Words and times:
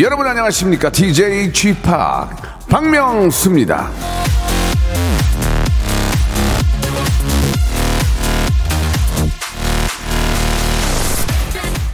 여러분 0.00 0.26
안녕하십니까? 0.26 0.90
DJ 0.90 1.52
g 1.52 1.74
p 1.74 1.82
박명수입니다. 2.70 3.90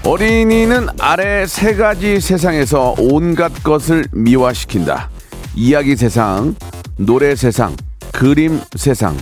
어린이는 0.04 0.86
아래 1.00 1.44
세 1.48 1.74
가지 1.74 2.20
세상에서 2.20 2.94
온갖 2.98 3.52
것을 3.64 4.04
미화시킨다. 4.12 5.10
이야기 5.56 5.96
세상, 5.96 6.54
노래 6.96 7.34
세상, 7.34 7.74
그림 8.12 8.60
세상, 8.76 9.16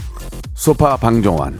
소파 0.52 0.98
방정환. 0.98 1.58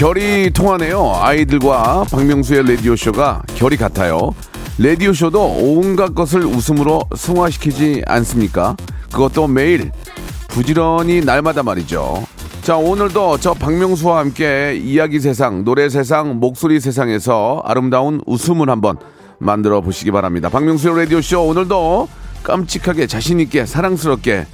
결이 0.00 0.48
통하네요. 0.54 1.12
아이들과 1.14 2.06
박명수의 2.10 2.66
라디오쇼가 2.66 3.42
결이 3.54 3.76
같아요. 3.76 4.30
라디오쇼도 4.78 5.58
온갖 5.60 6.14
것을 6.14 6.42
웃음으로 6.42 7.02
승화시키지 7.14 8.04
않습니까? 8.06 8.78
그것도 9.12 9.46
매일 9.48 9.92
부지런히 10.48 11.20
날마다 11.20 11.62
말이죠. 11.62 12.24
자, 12.62 12.78
오늘도 12.78 13.40
저 13.40 13.52
박명수와 13.52 14.20
함께 14.20 14.74
이야기 14.82 15.20
세상, 15.20 15.64
노래 15.64 15.90
세상, 15.90 16.40
목소리 16.40 16.80
세상에서 16.80 17.60
아름다운 17.66 18.22
웃음을 18.24 18.70
한번 18.70 18.96
만들어 19.38 19.82
보시기 19.82 20.12
바랍니다. 20.12 20.48
박명수의 20.48 20.96
라디오쇼 20.96 21.46
오늘도 21.46 22.08
깜찍하게 22.42 23.06
자신있게 23.06 23.66
사랑스럽게 23.66 24.46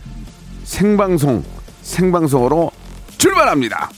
생방송, 0.64 1.44
생방송으로 1.82 2.72
출발합니다. 3.16 3.90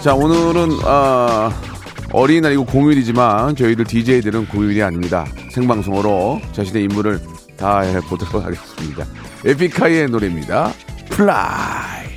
자, 0.00 0.14
오늘은, 0.14 0.78
아, 0.84 1.50
어린이날이고 2.12 2.64
공휴일이지만 2.66 3.56
저희들 3.56 3.84
DJ들은 3.84 4.46
공휴일이 4.46 4.82
아닙니다. 4.82 5.26
생방송으로 5.50 6.40
자신의 6.52 6.84
임무를 6.84 7.20
다해 7.56 8.00
보도록 8.08 8.44
하겠습니다. 8.44 9.04
에픽하이의 9.44 10.08
노래입니다. 10.08 10.72
Fly. 11.10 12.08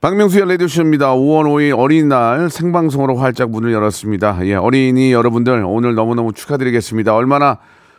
박명수의 0.00 0.48
라디오쇼입니다. 0.48 1.14
5월 1.14 1.44
5일 1.44 1.78
어린이날 1.78 2.50
생방송으로 2.50 3.16
활짝 3.16 3.50
문을 3.50 3.72
열었습니다. 3.72 4.40
예, 4.46 4.54
어린이 4.54 5.12
여러분들 5.12 5.62
오늘 5.64 5.94
너무너무 5.94 6.32
축하드리겠습니다. 6.32 7.14
얼마나 7.14 7.58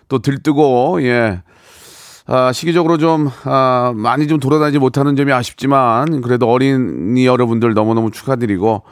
또 0.10 0.20
들뜨고, 0.20 1.02
예, 1.04 1.42
아, 2.26 2.54
시기적으로 2.54 2.98
좀, 2.98 3.30
아, 3.44 3.92
많이 3.96 4.28
좀 4.28 4.40
돌아다니지 4.40 4.80
못하는 4.80 5.16
점이 5.16 5.34
아쉽지만, 5.34 6.22
그래도 6.22 6.50
어린이 6.50 7.26
여러분들 7.26 7.74
너무너무 7.74 8.12
축하드리고, 8.12 8.84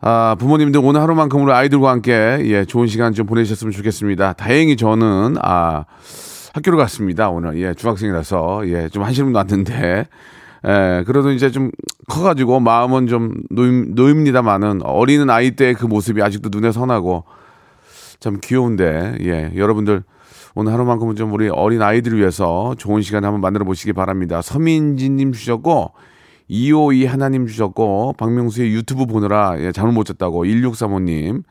아, 0.00 0.34
부모님들 0.40 0.80
오늘 0.82 1.00
하루만큼 1.00 1.40
우리 1.42 1.52
아이들과 1.52 1.90
함께, 1.90 2.40
예, 2.46 2.64
좋은 2.64 2.88
시간 2.88 3.12
좀 3.12 3.26
보내셨으면 3.26 3.72
좋겠습니다. 3.72 4.32
다행히 4.32 4.76
저는, 4.76 5.36
아, 5.40 5.84
학교를 6.54 6.76
갔습니다, 6.80 7.30
오늘. 7.30 7.60
예, 7.60 7.74
중학생이라서, 7.74 8.62
예, 8.66 8.88
좀 8.88 9.04
한시름 9.04 9.30
났는데, 9.30 10.08
예, 10.66 11.04
그래도 11.06 11.30
이제 11.30 11.48
좀 11.52 11.70
커가지고 12.08 12.58
마음은 12.58 13.06
좀 13.06 13.34
놓임, 13.50 13.94
놓입니다만은 13.94 14.82
어리는 14.82 15.30
아이 15.30 15.52
때그 15.52 15.86
모습이 15.86 16.20
아직도 16.20 16.48
눈에 16.52 16.72
선하고 16.72 17.22
참 18.18 18.38
귀여운데, 18.42 19.18
예, 19.22 19.52
여러분들 19.56 20.02
오늘 20.54 20.72
하루만큼은 20.72 21.16
좀 21.16 21.32
우리 21.32 21.48
어린 21.48 21.80
아이들을 21.80 22.18
위해서 22.18 22.74
좋은 22.76 23.00
시간 23.02 23.24
한번 23.24 23.40
만들어 23.40 23.64
보시기 23.64 23.94
바랍니다. 23.94 24.42
서민지님 24.42 25.32
주셨고, 25.32 25.92
252 26.48 27.06
하나님 27.06 27.46
주셨고, 27.46 28.16
박명수의 28.18 28.72
유튜브 28.72 29.06
보느라 29.06 29.54
예, 29.58 29.70
잠을 29.72 29.92
못 29.92 30.04
잤다고, 30.04 30.44
1635님. 30.44 31.44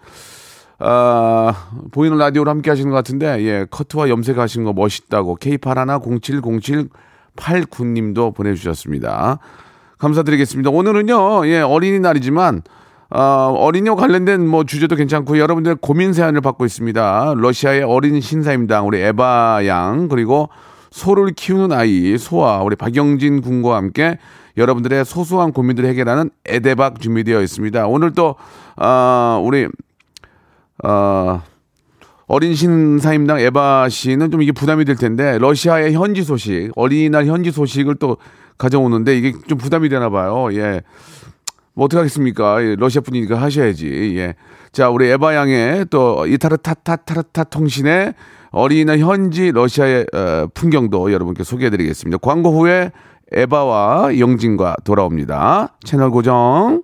아, 0.79 1.53
보이는 1.91 2.17
라디오로 2.17 2.49
함께 2.49 2.69
하시는 2.69 2.91
것 2.91 2.95
같은데, 2.95 3.41
예, 3.43 3.65
커트와 3.69 4.09
염색하신 4.09 4.63
거 4.65 4.73
멋있다고, 4.73 5.37
K81070789님도 5.37 8.35
보내주셨습니다. 8.35 9.39
감사드리겠습니다. 9.97 10.69
오늘은요, 10.69 11.47
예, 11.47 11.61
어린이날이지만, 11.61 12.61
어, 13.13 13.53
어린이와 13.57 13.95
관련된 13.95 14.47
뭐 14.47 14.63
주제도 14.63 14.95
괜찮고 14.95 15.37
여러분들 15.37 15.75
고민 15.75 16.13
사연을 16.13 16.39
받고 16.39 16.65
있습니다. 16.65 17.33
러시아의 17.35 17.83
어린 17.83 18.21
신사임당 18.21 18.87
우리 18.87 19.01
에바 19.01 19.63
양 19.65 20.07
그리고 20.07 20.49
소를 20.91 21.33
키우는 21.35 21.73
아이 21.73 22.17
소아 22.17 22.63
우리 22.63 22.75
박영진 22.77 23.41
군과 23.41 23.75
함께 23.75 24.17
여러분들의 24.55 25.03
소소한 25.03 25.51
고민들을 25.51 25.89
해결하는 25.89 26.29
에데박 26.45 27.01
준비되어 27.01 27.41
있습니다. 27.41 27.87
오늘 27.87 28.11
또 28.11 28.35
어, 28.77 29.41
우리 29.43 29.67
어, 30.83 31.41
어린 32.27 32.55
신사임당 32.55 33.41
에바 33.41 33.89
씨는 33.89 34.31
좀 34.31 34.41
이게 34.41 34.53
부담이 34.53 34.85
될 34.85 34.95
텐데 34.95 35.37
러시아의 35.37 35.93
현지 35.93 36.23
소식 36.23 36.71
어린이날 36.75 37.25
현지 37.25 37.51
소식을 37.51 37.95
또 37.95 38.15
가져오는데 38.57 39.17
이게 39.17 39.33
좀 39.47 39.57
부담이 39.57 39.89
되나 39.89 40.09
봐요. 40.09 40.47
예. 40.53 40.81
뭐 41.81 41.85
어떡하겠습니까? 41.85 42.63
예, 42.63 42.75
러시아 42.75 43.01
분이니까 43.01 43.41
하셔야지. 43.41 44.13
예. 44.17 44.35
자, 44.71 44.89
우리 44.89 45.07
에바 45.09 45.33
양의 45.33 45.87
또 45.89 46.27
이타르타타타르타 46.27 47.45
통신의 47.45 48.13
어린이날 48.51 48.99
현지 48.99 49.51
러시아의 49.51 50.05
어, 50.13 50.47
풍경도 50.53 51.11
여러분께 51.11 51.43
소개해드리겠습니다. 51.43 52.19
광고 52.19 52.51
후에 52.51 52.91
에바와 53.31 54.19
영진과 54.19 54.75
돌아옵니다. 54.83 55.75
채널 55.83 56.11
고정. 56.11 56.83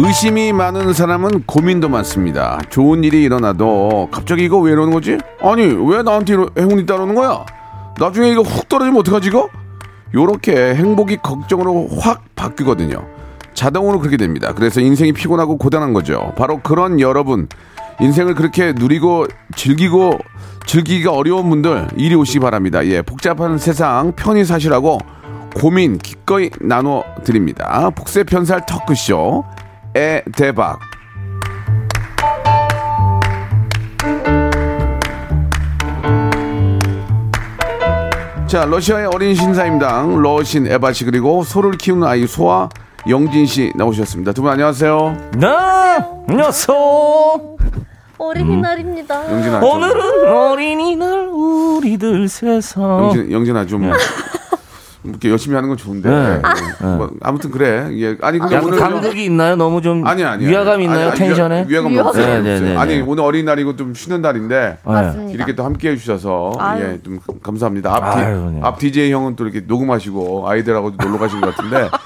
의심이 0.00 0.52
많은 0.52 0.92
사람은 0.92 1.42
고민도 1.44 1.88
많습니다. 1.88 2.60
좋은 2.70 3.02
일이 3.02 3.22
일어나도 3.24 4.08
갑자기 4.12 4.44
이거 4.44 4.58
왜 4.58 4.70
이러는 4.72 4.92
거지? 4.92 5.18
아니 5.42 5.62
왜 5.64 6.02
나한테 6.02 6.34
이러- 6.34 6.48
행운이 6.56 6.86
따르는 6.86 7.14
거야? 7.16 7.44
나중에 7.98 8.28
이거 8.30 8.42
훅 8.42 8.68
떨어지면 8.68 9.00
어떡하지 9.00 9.28
이거? 9.28 9.48
요렇게 10.14 10.76
행복이 10.76 11.16
걱정으로 11.22 11.88
확 12.00 12.22
바뀌거든요. 12.36 13.04
자동으로 13.54 13.98
그렇게 13.98 14.16
됩니다. 14.16 14.52
그래서 14.54 14.80
인생이 14.80 15.12
피곤하고 15.12 15.58
고단한 15.58 15.92
거죠. 15.92 16.32
바로 16.36 16.60
그런 16.62 17.00
여러분, 17.00 17.48
인생을 18.00 18.36
그렇게 18.36 18.72
누리고 18.72 19.26
즐기고 19.56 20.18
즐기기가 20.64 21.10
어려운 21.12 21.48
분들 21.50 21.88
이리 21.96 22.14
오시기 22.14 22.38
바랍니다. 22.38 22.86
예, 22.86 23.02
복잡한 23.02 23.58
세상 23.58 24.12
편히 24.14 24.44
사시라고 24.44 24.98
고민 25.56 25.98
기꺼이 25.98 26.50
나눠 26.60 27.02
드립니다. 27.24 27.90
복세 27.96 28.22
편살 28.22 28.64
터크쇼 28.64 29.44
에 29.98 30.22
대박. 30.36 30.78
자, 38.46 38.64
러시아의 38.64 39.06
어린 39.12 39.34
신사임당 39.34 40.22
러신 40.22 40.66
에바 40.66 40.92
씨 40.94 41.04
그리고 41.04 41.44
소를 41.44 41.72
키우는 41.72 42.06
아이 42.06 42.26
소아 42.26 42.68
영진 43.08 43.44
씨 43.46 43.72
나오셨습니다. 43.76 44.32
두 44.32 44.42
분 44.42 44.50
안녕하세요. 44.52 45.16
네 45.38 45.46
안녕하세요 46.28 46.76
어린이날입니다. 48.16 49.32
영진아. 49.32 49.60
좀- 49.60 49.68
오늘은 49.70 50.28
어린이날 50.34 51.28
우리들 51.28 52.28
세상 52.28 52.82
영진, 53.04 53.30
영진아 53.32 53.66
좀 53.66 53.90
이렇게 55.08 55.30
열심히 55.30 55.54
하는 55.54 55.68
건 55.68 55.78
좋은데. 55.78 56.08
네. 56.10 56.40
뭐 56.80 57.10
아무튼 57.22 57.50
그래. 57.50 57.88
예. 57.92 58.16
아니 58.22 58.38
근데 58.38 58.58
오늘 58.58 58.78
간극이 58.78 59.24
있나요? 59.24 59.56
너무 59.56 59.80
좀 59.82 60.06
아니 60.06 60.24
아니 60.24 60.46
위화감 60.46 60.80
있나요? 60.82 61.12
텐션에? 61.14 61.66
위화감 61.68 61.92
위화감. 61.92 62.08
없어요. 62.08 62.26
네, 62.26 62.42
네, 62.42 62.54
없어요. 62.54 62.68
네, 62.70 62.76
아니 62.76 62.96
네. 62.96 63.04
오늘 63.06 63.24
어린이날이고 63.24 63.76
좀 63.76 63.94
쉬는 63.94 64.20
날인데 64.22 64.78
맞습니다. 64.84 65.32
이렇게 65.34 65.54
또 65.54 65.64
함께 65.64 65.90
해주셔서. 65.90 66.52
예, 66.80 66.98
좀 67.02 67.18
감사합니다. 67.42 67.94
앞, 67.94 68.14
디, 68.14 68.18
아유, 68.20 68.50
네. 68.52 68.60
앞 68.62 68.78
DJ 68.78 69.12
형은 69.12 69.36
또 69.36 69.44
이렇게 69.44 69.60
녹음하시고 69.66 70.48
아이들하고 70.48 70.92
놀러 70.98 71.18
가신 71.18 71.40
것 71.40 71.54
같은데. 71.54 71.88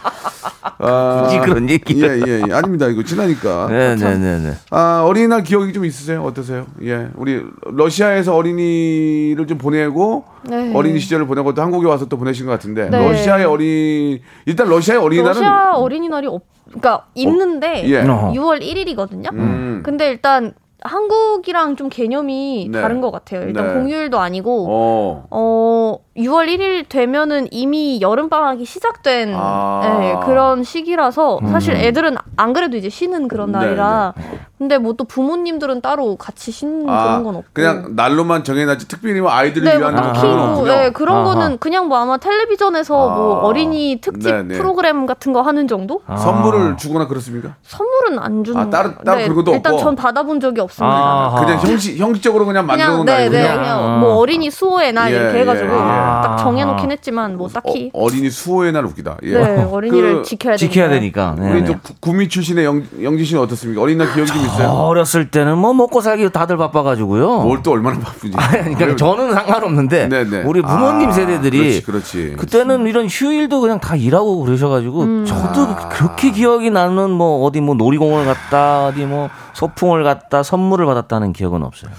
아, 0.63 1.23
굳이 1.25 1.39
그런 1.41 1.69
얘기. 1.69 2.03
예, 2.03 2.21
예, 2.27 2.43
예. 2.49 2.53
아닙니다. 2.53 2.87
이거 2.87 3.03
친하니까. 3.03 3.67
네, 3.71 3.97
네, 3.97 4.17
네, 4.17 4.39
네. 4.39 4.53
아, 4.71 5.03
어린이날 5.05 5.43
기억이 5.43 5.73
좀 5.73 5.85
있으세요? 5.85 6.23
어떠세요? 6.23 6.67
예. 6.83 7.09
우리 7.17 7.43
러시아에서 7.65 8.35
어린이를 8.35 9.47
좀 9.47 9.59
보내고 9.59 10.25
네. 10.45 10.73
어린이 10.75 10.99
시절을 11.01 11.27
보내고 11.27 11.55
또 11.55 11.63
한국에 11.63 11.87
와서 11.87 12.07
또 12.07 12.17
보내신 12.17 12.47
것 12.47 12.53
같은데 12.53 12.89
네. 12.89 12.99
러시아의 12.99 13.45
어린 13.45 14.21
일단 14.47 14.69
러시아의 14.69 15.01
어린이날은 15.01 15.35
러시아 15.35 15.73
어린이날이 15.75 16.27
없, 16.29 16.43
그러니까 16.67 17.07
있는데 17.15 17.89
예. 17.89 18.01
어. 18.01 18.33
6월 18.35 18.63
1일이거든요. 18.63 19.33
음. 19.33 19.83
근데 19.85 20.09
일단 20.09 20.55
한국이랑 20.85 21.77
좀 21.77 21.89
개념이 21.89 22.69
네. 22.71 22.81
다른 22.81 23.01
것 23.01 23.11
같아요. 23.11 23.43
일단 23.43 23.69
네. 23.69 23.75
공휴일도 23.75 24.19
아니고 24.19 24.67
어. 24.69 25.27
어 25.31 25.99
6월 26.17 26.49
1일 26.49 26.89
되면은 26.89 27.49
이미 27.51 28.01
여름 28.01 28.29
방학이 28.29 28.65
시작된 28.65 29.33
아. 29.35 30.01
예, 30.03 30.27
그런 30.27 30.63
시기라서 30.63 31.41
사실 31.51 31.75
애들은 31.75 32.17
안 32.37 32.53
그래도 32.53 32.77
이제 32.77 32.89
쉬는 32.89 33.29
그런 33.29 33.53
네, 33.53 33.59
날이라 33.59 34.15
근데 34.63 34.79
뭐 34.79 34.93
또 34.93 35.05
부모님들은 35.05 35.81
따로 35.81 36.17
같이 36.17 36.53
쉬는 36.53 36.85
그런 36.87 37.25
건 37.25 37.37
없고 37.37 37.47
아, 37.49 37.51
그냥 37.55 37.93
날로만 37.97 38.45
정해놨지 38.45 38.87
특별히 38.89 39.21
뭐 39.23 39.31
아이들을 39.33 39.65
네, 39.65 39.79
뭐 39.79 39.89
위한 39.89 39.97
뭐 39.97 40.51
없군요. 40.53 40.71
예, 40.71 40.91
그런 40.93 41.17
아하. 41.17 41.25
거는 41.35 41.59
그냥 41.59 41.89
뭐 41.89 41.97
아마 41.99 42.19
텔레비전에서 42.19 42.95
뭐 42.95 43.41
아. 43.41 43.45
어린이 43.47 43.99
특집 44.03 44.31
네, 44.31 44.43
네. 44.43 44.59
프로그램 44.59 45.07
같은 45.07 45.33
거 45.33 45.41
하는 45.41 45.67
정도? 45.67 46.03
선물을 46.07 46.77
주거나 46.77 47.09
그렇습니까? 47.09 47.55
선물은 47.63 48.19
안 48.19 48.45
주는 48.45 48.61
아, 48.61 48.69
따로- 48.71 48.95
따로 49.05 49.23
그런 49.23 49.35
것도 49.35 49.55
일단 49.55 49.73
없고? 49.73 49.83
전 49.85 49.97
받아본 49.97 50.41
적이 50.41 50.61
없습니다. 50.61 50.95
아. 50.95 51.35
그냥 51.41 51.59
형식 51.59 51.97
형식적으로 51.99 52.45
그냥 52.45 52.67
만들어 52.67 52.87
그냥 52.89 52.97
놓은 52.99 53.07
네, 53.07 53.13
날이군요. 53.31 53.43
네, 53.43 53.55
그냥 53.57 54.01
뭐 54.01 54.15
어린이 54.17 54.51
수호의 54.51 54.93
날 54.93 55.11
예, 55.11 55.17
이렇게 55.17 55.39
해가지고 55.41 55.69
예, 55.69 55.73
예. 55.73 55.79
딱 55.79 56.37
정해놓긴 56.37 56.93
했지만 56.93 57.37
뭐 57.39 57.49
딱히 57.49 57.91
어, 57.95 58.05
어린이 58.05 58.29
수호의 58.31 58.73
날 58.73 58.85
웃기다. 58.85 59.17
예. 59.25 59.33
네 59.39 59.63
어린이를 59.65 60.17
그, 60.19 60.23
지켜야 60.23 60.57
되니까. 60.57 60.73
지켜야 60.73 60.89
되니까. 60.91 61.35
네, 61.39 61.51
우리 61.51 61.63
네. 61.63 61.67
또 61.67 61.79
구- 61.83 61.95
구미 62.01 62.29
출신의 62.29 62.65
영, 62.67 62.85
영지 63.03 63.25
씨는 63.25 63.43
어떻습니까? 63.43 63.81
어린이날 63.81 64.13
기억이 64.13 64.31
좀 64.31 64.37
있어요? 64.43 64.52
어렸을 64.61 65.31
때는 65.31 65.59
뭐 65.59 65.73
먹고 65.75 66.01
살기 66.01 66.31
다들 66.31 66.57
바빠가지고요. 66.57 67.43
뭘 67.43 67.63
또 67.63 67.73
얼마나 67.73 67.99
바쁘지? 68.01 68.37
그러니까 68.37 68.97
저는 68.97 69.33
상관없는데 69.35 70.09
네, 70.09 70.25
네. 70.25 70.43
우리 70.45 70.63
부모님 70.63 71.11
아, 71.11 71.13
세대들이 71.13 71.83
그렇지, 71.83 71.83
그렇지. 71.85 72.35
그때는 72.39 72.87
이런 72.87 73.07
휴일도 73.07 73.61
그냥 73.61 73.79
다 73.79 73.95
일하고 73.95 74.41
그러셔가지고 74.45 75.03
음. 75.03 75.25
저도 75.25 75.61
아. 75.63 75.89
그렇게 75.89 76.31
기억이 76.33 76.71
나는 76.71 77.11
뭐 77.11 77.45
어디 77.45 77.61
뭐 77.61 77.75
놀이공원을 77.77 78.27
갔다 78.27 78.87
어디 78.87 79.05
뭐 79.07 79.29
소풍을 79.55 80.03
갔다 80.03 80.43
선물을 80.43 80.85
받았다는 80.87 81.33
기억은 81.33 81.63
없어요. 81.63 81.91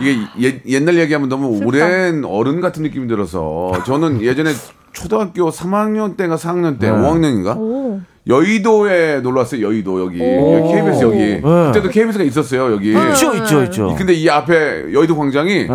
이게 0.00 0.18
옛, 0.40 0.62
옛날 0.66 0.98
얘기하면 0.98 1.28
너무 1.28 1.60
오랜 1.64 2.24
어른 2.24 2.60
같은 2.60 2.82
느낌이 2.82 3.06
들어서 3.06 3.72
저는 3.86 4.22
예전에 4.22 4.50
초등학교 4.92 5.50
3학년 5.50 6.16
때인가 6.16 6.36
4학년 6.36 6.78
때, 6.78 6.90
네. 6.90 6.96
5학년인가? 6.96 7.56
오. 7.56 8.00
여의도에 8.26 9.20
놀러 9.20 9.40
왔어요. 9.40 9.66
여의도 9.66 10.00
여기. 10.00 10.18
KBS 10.18 11.02
여기. 11.02 11.16
네. 11.18 11.40
그때도 11.40 11.88
KBS가 11.90 12.24
있었어요. 12.24 12.72
여기. 12.72 12.92
있죠, 12.92 13.34
있죠, 13.36 13.62
있죠. 13.64 13.94
근데 13.96 14.12
이 14.12 14.28
앞에 14.28 14.92
여의도 14.92 15.16
광장이 15.16 15.50
예. 15.52 15.68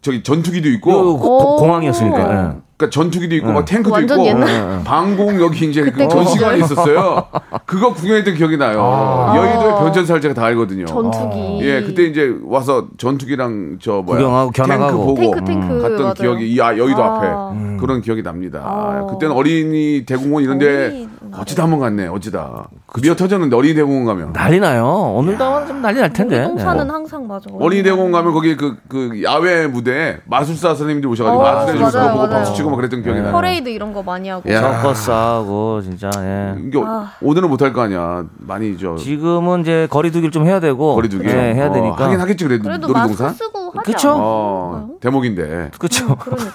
저기 0.00 0.22
전투기도 0.22 0.68
요 0.68 0.72
있고 0.74 1.18
고- 1.18 1.54
오. 1.54 1.56
공항이었으니까. 1.58 2.56
예. 2.82 2.86
그러니까 2.86 2.90
전투기도 2.90 3.34
있고 3.36 3.52
막 3.52 3.64
탱크도 3.64 3.92
완전 3.92 4.18
있고 4.20 4.28
옛날. 4.28 4.82
방공 4.84 5.40
여기 5.40 5.68
이제 5.70 5.82
그 5.82 6.08
전시관이. 6.08 6.60
있었어요. 6.62 7.24
그거 7.64 7.92
구경했던 7.94 8.34
기억이 8.34 8.56
나요. 8.56 8.80
아. 8.82 9.34
여의도의 9.36 9.70
변천사를 9.78 10.20
제가 10.20 10.34
다 10.34 10.44
알거든요. 10.46 10.86
전투기. 10.86 11.58
예, 11.62 11.82
그때 11.82 12.04
이제 12.04 12.34
와서 12.44 12.86
전투기랑 12.98 13.78
저 13.80 14.02
뭐야 14.02 14.18
구경하고 14.18 14.50
견학하고. 14.50 14.86
탱크 14.90 14.96
보고 14.96 15.14
탱크 15.20 15.44
탱크 15.44 15.82
갔던 15.82 15.98
맞아요. 16.02 16.14
기억이 16.14 16.52
이 16.52 16.60
아, 16.60 16.76
여의도 16.76 17.02
아. 17.02 17.16
앞에 17.16 17.76
그런 17.78 18.00
기억이 18.00 18.22
납니다. 18.22 18.60
아. 18.64 19.06
그때는 19.10 19.34
어린이 19.34 20.04
대공원 20.06 20.42
이런데 20.42 20.66
어린이- 20.88 21.08
어쩌다 21.34 21.62
한번 21.62 21.80
갔네. 21.80 22.08
어쩌다 22.08 22.68
미어 23.02 23.14
터졌는데 23.14 23.56
어린이 23.56 23.74
대공원 23.74 24.04
가면 24.04 24.32
난리 24.32 24.60
나요. 24.60 24.86
오늘도 25.16 25.66
좀 25.66 25.80
난리 25.82 26.00
날 26.00 26.12
텐데. 26.12 26.44
공사는 26.44 26.84
네. 26.86 26.90
항상 26.92 27.26
맞아. 27.26 27.46
어린이 27.58 27.82
대공원 27.82 28.12
가면 28.12 28.32
거기 28.32 28.56
그, 28.56 28.76
그 28.88 29.22
야외 29.22 29.66
무대에 29.66 30.18
마술사 30.26 30.68
선생님들 30.74 31.08
오셔가지고 31.10 31.40
어, 31.40 31.42
마술해 31.42 31.78
주시고 31.78 31.98
맞아요, 31.98 32.14
보고. 32.16 32.28
박수 32.28 32.54
치고 32.54 32.70
막 32.72 32.76
그랬던 32.76 33.02
기억이 33.02 33.20
나요. 33.20 33.32
퍼레이드 33.32 33.68
이런 33.68 33.92
거 33.92 34.02
많이 34.02 34.28
하고. 34.28 34.50
야. 34.50 34.60
서커스 34.60 35.10
하고 35.10 35.80
진짜. 35.82 36.10
예. 36.16 36.54
이게 36.66 36.78
오늘은 37.20 37.48
못할 37.48 37.72
거 37.72 37.82
아니야. 37.82 38.24
많이 38.38 38.76
저 38.78 38.96
지금은 38.96 39.60
이제 39.60 39.86
거리두기를 39.90 40.30
좀 40.30 40.46
해야 40.46 40.58
되고. 40.58 40.94
거리두기 40.94 41.24
네, 41.26 41.54
해야 41.54 41.68
어, 41.68 41.72
되니까. 41.72 42.04
하긴 42.04 42.20
하겠지 42.20 42.44
그래도 42.44 42.62
그래도 42.64 42.86
놀이동산. 42.88 43.34
쓰고 43.34 43.72
하지 43.76 43.92
그쵸? 43.92 44.08
않아요? 44.10 44.22
어 44.24 44.88
대목인데. 45.00 45.70
그렇죠. 45.78 46.16
그러니까. 46.16 46.52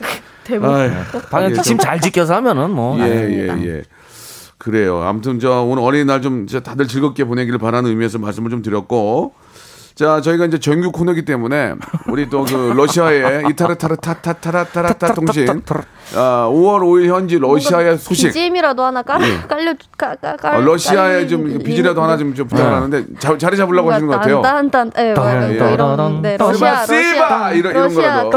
대박. 0.44 0.70
아이, 0.74 0.90
방역 1.30 1.50
예, 1.50 1.54
지침 1.54 1.78
잘 1.78 2.00
지켜서 2.00 2.34
하면은 2.36 2.70
뭐. 2.70 2.98
예. 3.00 3.04
예, 3.04 3.48
예. 3.66 3.82
그래요. 4.58 5.02
아무튼 5.02 5.38
저 5.40 5.62
오늘 5.62 5.82
어린이날 5.82 6.20
좀 6.22 6.46
다들 6.46 6.86
즐겁게 6.86 7.24
보내기를 7.24 7.58
바라는 7.58 7.90
의미에서 7.90 8.18
말씀을 8.18 8.50
좀 8.50 8.62
드렸고. 8.62 9.32
자, 10.00 10.18
저희가 10.22 10.46
이제 10.46 10.58
정규 10.58 10.90
코너기 10.92 11.26
때문에 11.26 11.74
우리 12.08 12.26
또 12.30 12.42
그 12.44 12.72
러시아의 12.74 13.44
이타르타르타타타라타라타 13.50 15.12
통신 15.12 15.46
아, 16.16 16.48
5월 16.50 16.80
5일 16.80 17.08
현지 17.14 17.38
러시아의 17.38 17.98
소식 17.98 18.28
BGM이라도 18.28 18.82
하나 18.82 19.02
깔, 19.02 19.20
깔려 19.46 19.74
깔, 19.98 20.16
깔, 20.16 20.38
깔, 20.38 20.56
어, 20.56 20.60
러시아에 20.62 21.26
좀 21.26 21.58
비지라도 21.58 22.02
하나 22.02 22.16
좀, 22.16 22.34
좀 22.34 22.48
부탁을 22.48 22.72
하는데 22.72 23.04
자, 23.18 23.36
자리 23.36 23.58
잡으려고 23.58 23.92
하시는 23.92 24.08
것 24.08 24.16
같아요. 24.16 24.40
딴딴 24.40 24.92
예, 24.96 25.10
이런 25.74 26.22
네, 26.22 26.36
딴, 26.38 26.48
러시아! 26.48 26.86
러시아 26.86 27.52
이런- 27.52 27.94
거라도. 27.94 28.30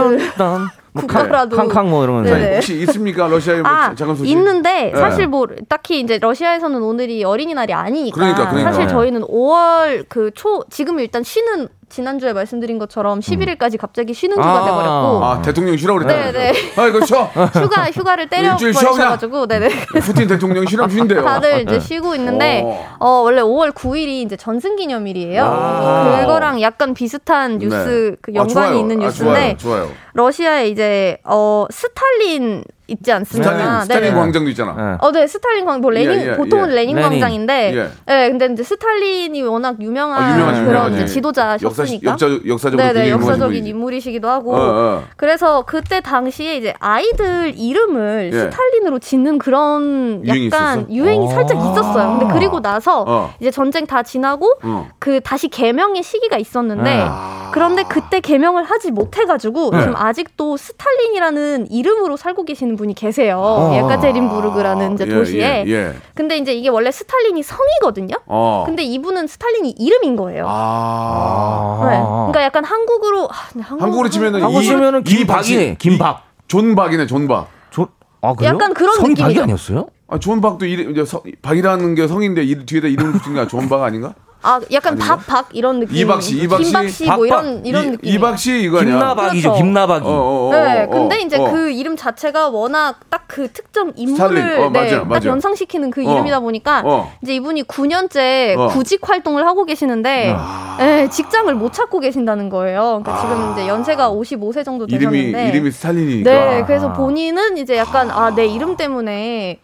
뭐 0.94 1.02
국가라도 1.02 1.58
캉캉 1.58 1.90
뭐 1.90 2.04
이런 2.04 2.24
거. 2.24 2.30
네네. 2.30 2.56
혹시 2.56 2.76
있습니까? 2.82 3.28
러시아에 3.28 3.62
뭐 3.62 3.72
아 3.72 3.96
잠깐 3.96 4.16
소식? 4.16 4.30
있는데 4.32 4.92
네. 4.94 5.00
사실 5.00 5.28
뭐 5.28 5.48
딱히 5.68 6.00
이제 6.00 6.20
러시아에서는 6.20 6.82
오늘이 6.82 7.24
어린이날이 7.24 7.74
아니니까 7.74 8.16
그러니까, 8.16 8.50
그러니까. 8.50 8.72
사실 8.72 8.86
네. 8.88 8.92
저희는 8.94 9.22
5월 9.22 10.08
그 10.10 10.32
초 10.36 10.64
지금 10.70 11.00
일단 11.00 11.24
쉬는 11.24 11.68
지난주에 11.90 12.34
말씀드린 12.34 12.80
것처럼 12.80 13.20
11일까지 13.20 13.78
갑자기 13.80 14.14
쉬는 14.16 14.36
주가 14.36 14.50
아. 14.50 14.66
돼버렸고 14.66 15.26
아, 15.26 15.42
대통령 15.44 15.78
쉬라고 15.78 16.00
그랬다. 16.00 16.32
네, 16.32 16.52
네. 16.52 16.54
아, 16.76 16.88
이거 16.88 17.06
쉬어. 17.06 17.24
휴가 17.54 17.84
휴가를 17.92 18.30
때려 18.30 18.56
버리셔가지고 18.58 19.46
네네 19.48 19.70
푸틴 20.02 20.28
대통령 20.28 20.66
쉬라면 20.66 20.90
쉰대요. 20.96 21.24
다들 21.24 21.62
이제 21.62 21.80
쉬고 21.80 22.16
있는데 22.16 22.62
어. 22.66 22.88
어 23.00 23.08
원래 23.24 23.42
5월 23.42 23.72
9일이 23.74 24.24
이제 24.26 24.36
전승기념일이에요. 24.38 25.44
아. 25.44 26.20
그거랑 26.22 26.62
약간 26.62 26.94
비슷한 26.96 27.60
뉴스 27.60 28.12
네. 28.12 28.18
그 28.22 28.32
아, 28.32 28.36
연관이 28.40 28.54
좋아요. 28.54 28.80
있는 28.80 29.02
아, 29.02 29.06
뉴스인데 29.06 29.58
좋아요. 29.58 29.84
좋아요. 29.86 29.92
러시아에 30.14 30.68
이제 30.70 31.18
어 31.24 31.66
스탈린 31.70 32.64
있지 32.88 33.12
않습니까? 33.14 33.52
스탈린, 33.52 33.82
스탈린 33.82 34.04
네네. 34.10 34.20
광장도 34.20 34.50
있잖아. 34.50 34.74
네. 34.74 34.98
어, 35.00 35.12
네, 35.12 35.26
스탈린 35.26 35.66
광, 35.66 35.80
뭐, 35.80 35.90
레닌, 35.90 36.20
예, 36.20 36.32
예, 36.32 36.36
보통은 36.36 36.70
예. 36.72 36.76
레닌, 36.76 36.98
레닌. 36.98 37.10
광장인데, 37.12 37.76
예. 37.76 37.90
네, 38.06 38.30
근데 38.30 38.48
이제 38.52 38.62
스탈린이 38.62 39.42
워낙 39.42 39.78
유명한 39.80 40.22
아, 40.22 40.34
유명하죠, 40.34 40.66
그런. 40.66 40.94
이제 40.94 41.06
지도자셨으니까. 41.06 42.12
역사, 42.12 42.28
역사, 42.28 42.40
역사 42.46 42.70
적으로 42.70 42.94
네네, 42.94 43.10
역사적인. 43.12 43.66
인물이시기도 43.66 44.30
하고. 44.30 44.54
어, 44.54 44.60
어. 44.60 45.04
그래서 45.16 45.64
그때 45.66 46.02
당시에 46.02 46.58
이제 46.58 46.74
아이들 46.80 47.54
이름을 47.58 48.32
예. 48.34 48.38
스탈린으로 48.38 49.00
짓는 49.00 49.38
그런 49.38 50.22
약간? 50.28 50.86
유행이 50.92 51.30
살짝 51.30 51.58
아. 51.58 51.62
있었어요. 51.62 52.20
근데 52.20 52.34
그리고 52.34 52.60
나서 52.62 53.06
어. 53.08 53.34
이제 53.40 53.50
전쟁 53.50 53.88
다 53.88 54.04
지나고 54.04 54.56
어. 54.62 54.90
그 55.00 55.22
다시 55.22 55.48
개명의 55.48 56.04
시기가 56.04 56.38
있었는데 56.38 56.84
네. 56.84 57.06
그런데 57.54 57.84
그때 57.84 58.20
개명을 58.20 58.64
하지 58.64 58.92
못해가지고 58.92 59.72
네. 59.72 59.80
지금 59.82 59.96
아직도 60.08 60.58
스탈린이라는 60.58 61.72
이름으로 61.72 62.18
살고 62.18 62.44
계시는 62.44 62.76
분이 62.76 62.94
계세요. 62.94 63.40
어. 63.40 63.74
예카테린부르그라는 63.76 64.94
이제 64.96 65.06
예, 65.08 65.14
도시에. 65.14 65.64
예, 65.66 65.72
예. 65.72 65.94
근데 66.14 66.38
이제 66.38 66.54
이게 66.54 66.68
원래 66.68 66.92
스탈린이 66.92 67.42
성이거든요. 67.42 68.16
어. 68.26 68.64
근데 68.66 68.84
이분은 68.84 69.28
스탈린이 69.28 69.70
이름인 69.72 70.18
거예요. 70.18 70.46
아. 70.48 71.80
네. 71.90 71.98
그러니까 71.98 72.44
약간 72.44 72.66
한국으로 72.66 73.30
아, 73.32 73.36
한국, 73.62 73.82
한국으로 73.84 74.10
치면은 74.10 74.50
이- 74.50 74.64
치면은 74.64 75.00
이 75.02 75.04
김박이네. 75.04 75.74
박씨- 75.76 75.78
김박. 75.80 76.24
존박이네, 76.48 77.08
존박. 77.08 77.48
조, 77.70 77.88
아, 78.22 78.34
그래요? 78.34 78.54
약간 78.54 78.74
그런 78.74 78.96
성이 78.96 79.16
박이 79.16 79.22
느낌이죠. 79.36 79.44
아니었어요? 79.44 79.88
아, 80.10 80.20
존박도 80.20 80.66
이름, 80.66 80.92
이제 80.92 81.06
성, 81.06 81.22
박이라는 81.42 81.96
게 81.96 82.08
성인데 82.08 82.44
이, 82.44 82.66
뒤에다 82.66 82.88
이름을 82.90 83.14
붙인 83.14 83.34
거야. 83.36 83.48
존박 83.48 83.82
아닌가? 83.84 84.14
아 84.44 84.60
약간 84.74 84.94
아닌가? 84.94 85.16
박박 85.16 85.48
이런 85.54 85.80
느낌. 85.80 85.96
이박씨, 85.96 86.38
이박씨? 86.38 86.64
김박씨 86.66 87.06
뭐. 87.06 87.26
이런 87.26 87.66
이런 87.66 87.86
이- 87.86 87.92
느낌. 87.92 88.14
이박씨 88.14 88.62
이거 88.64 88.80
아니야? 88.82 88.94
김나박이죠. 88.94 89.50
그렇죠. 89.50 89.64
김나박이. 89.64 90.06
어, 90.06 90.10
어, 90.12 90.48
어, 90.50 90.52
네, 90.52 90.84
어, 90.84 90.90
근데 90.90 91.22
이제 91.22 91.38
어. 91.38 91.50
그 91.50 91.72
이름 91.72 91.96
자체가 91.96 92.50
워낙 92.50 93.00
딱 93.10 93.24
그 93.34 93.52
특정 93.52 93.92
인물을. 93.96 94.60
어, 94.60 94.70
맞아, 94.70 94.86
네, 94.86 94.98
맞아. 95.06 95.20
딱 95.22 95.26
연상시키는 95.26 95.90
그 95.90 96.06
어. 96.08 96.12
이름이다 96.12 96.40
보니까 96.42 96.84
어. 96.86 97.12
이제 97.24 97.34
이분이 97.34 97.64
9년째 97.64 98.56
어. 98.60 98.68
구직 98.68 99.00
활동을 99.10 99.48
하고 99.48 99.66
계시는데 99.66 100.36
아. 100.38 100.76
네, 100.78 101.10
직장을 101.10 101.52
못 101.56 101.74
찾고 101.74 102.00
계신다는 102.00 102.50
거예요. 102.50 103.02
그러니까 103.04 103.22
지금 103.22 103.54
이제 103.54 103.68
연세가 103.68 104.12
55세 104.12 104.64
정도 104.64 104.86
이름이 104.86 105.18
되셨는데 105.32 105.48
이름이 105.50 105.72
스탈린이니까. 105.72 106.30
네, 106.32 106.64
그래서 106.68 106.94
본인은 106.94 107.58
이제 107.58 107.76
약간 107.78 108.12
아 108.12 108.30
내 108.36 108.46
이름 108.46 108.76
때문에 108.78 109.58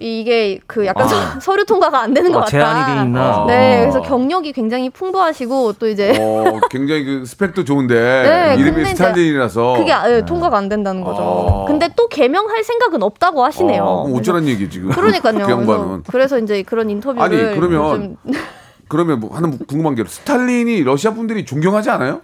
이게 0.00 0.58
그 0.66 0.86
약간 0.86 1.06
서- 1.06 1.16
서류 1.40 1.66
통과가 1.66 2.00
안 2.00 2.14
되는 2.14 2.32
것 2.32 2.38
아, 2.38 2.40
같다. 2.42 2.50
제한이 2.50 2.94
돼 2.94 3.02
있나? 3.04 3.44
네, 3.46 3.76
아. 3.76 3.80
그래서 3.80 4.00
경력이 4.00 4.52
굉장히 4.52 4.88
풍부하시고 4.90 5.74
또 5.74 5.86
이제 5.86 6.16
어, 6.18 6.60
굉장히 6.70 7.04
그 7.04 7.26
스펙도 7.26 7.64
좋은데 7.64 7.94
네, 8.54 8.60
이름이 8.60 8.86
스탈린이라서 8.86 9.74
그게 9.76 9.92
아, 9.92 10.10
예, 10.10 10.24
통과가 10.24 10.56
안 10.56 10.68
된다는 10.68 11.02
거죠. 11.02 11.20
어. 11.20 11.64
근데 11.66 11.88
또 11.94 12.08
개명할 12.08 12.64
생각은 12.64 13.02
없다고 13.02 13.44
하시네요. 13.44 13.84
어, 13.84 14.16
어쩌란 14.16 14.46
얘기 14.48 14.68
지금. 14.70 14.90
그러니까요. 14.90 15.46
그 15.46 15.56
그래서. 15.56 16.00
그래서 16.10 16.38
이제 16.38 16.62
그런 16.62 16.88
인터뷰를 16.88 17.22
아니, 17.22 17.36
그러면 17.54 18.16
그러면 18.88 19.20
뭐 19.20 19.34
하나 19.34 19.50
궁금한 19.66 19.94
게 19.94 20.04
스탈린이 20.06 20.82
러시아 20.82 21.12
분들이 21.12 21.44
존경하지 21.44 21.90
않아요? 21.90 22.20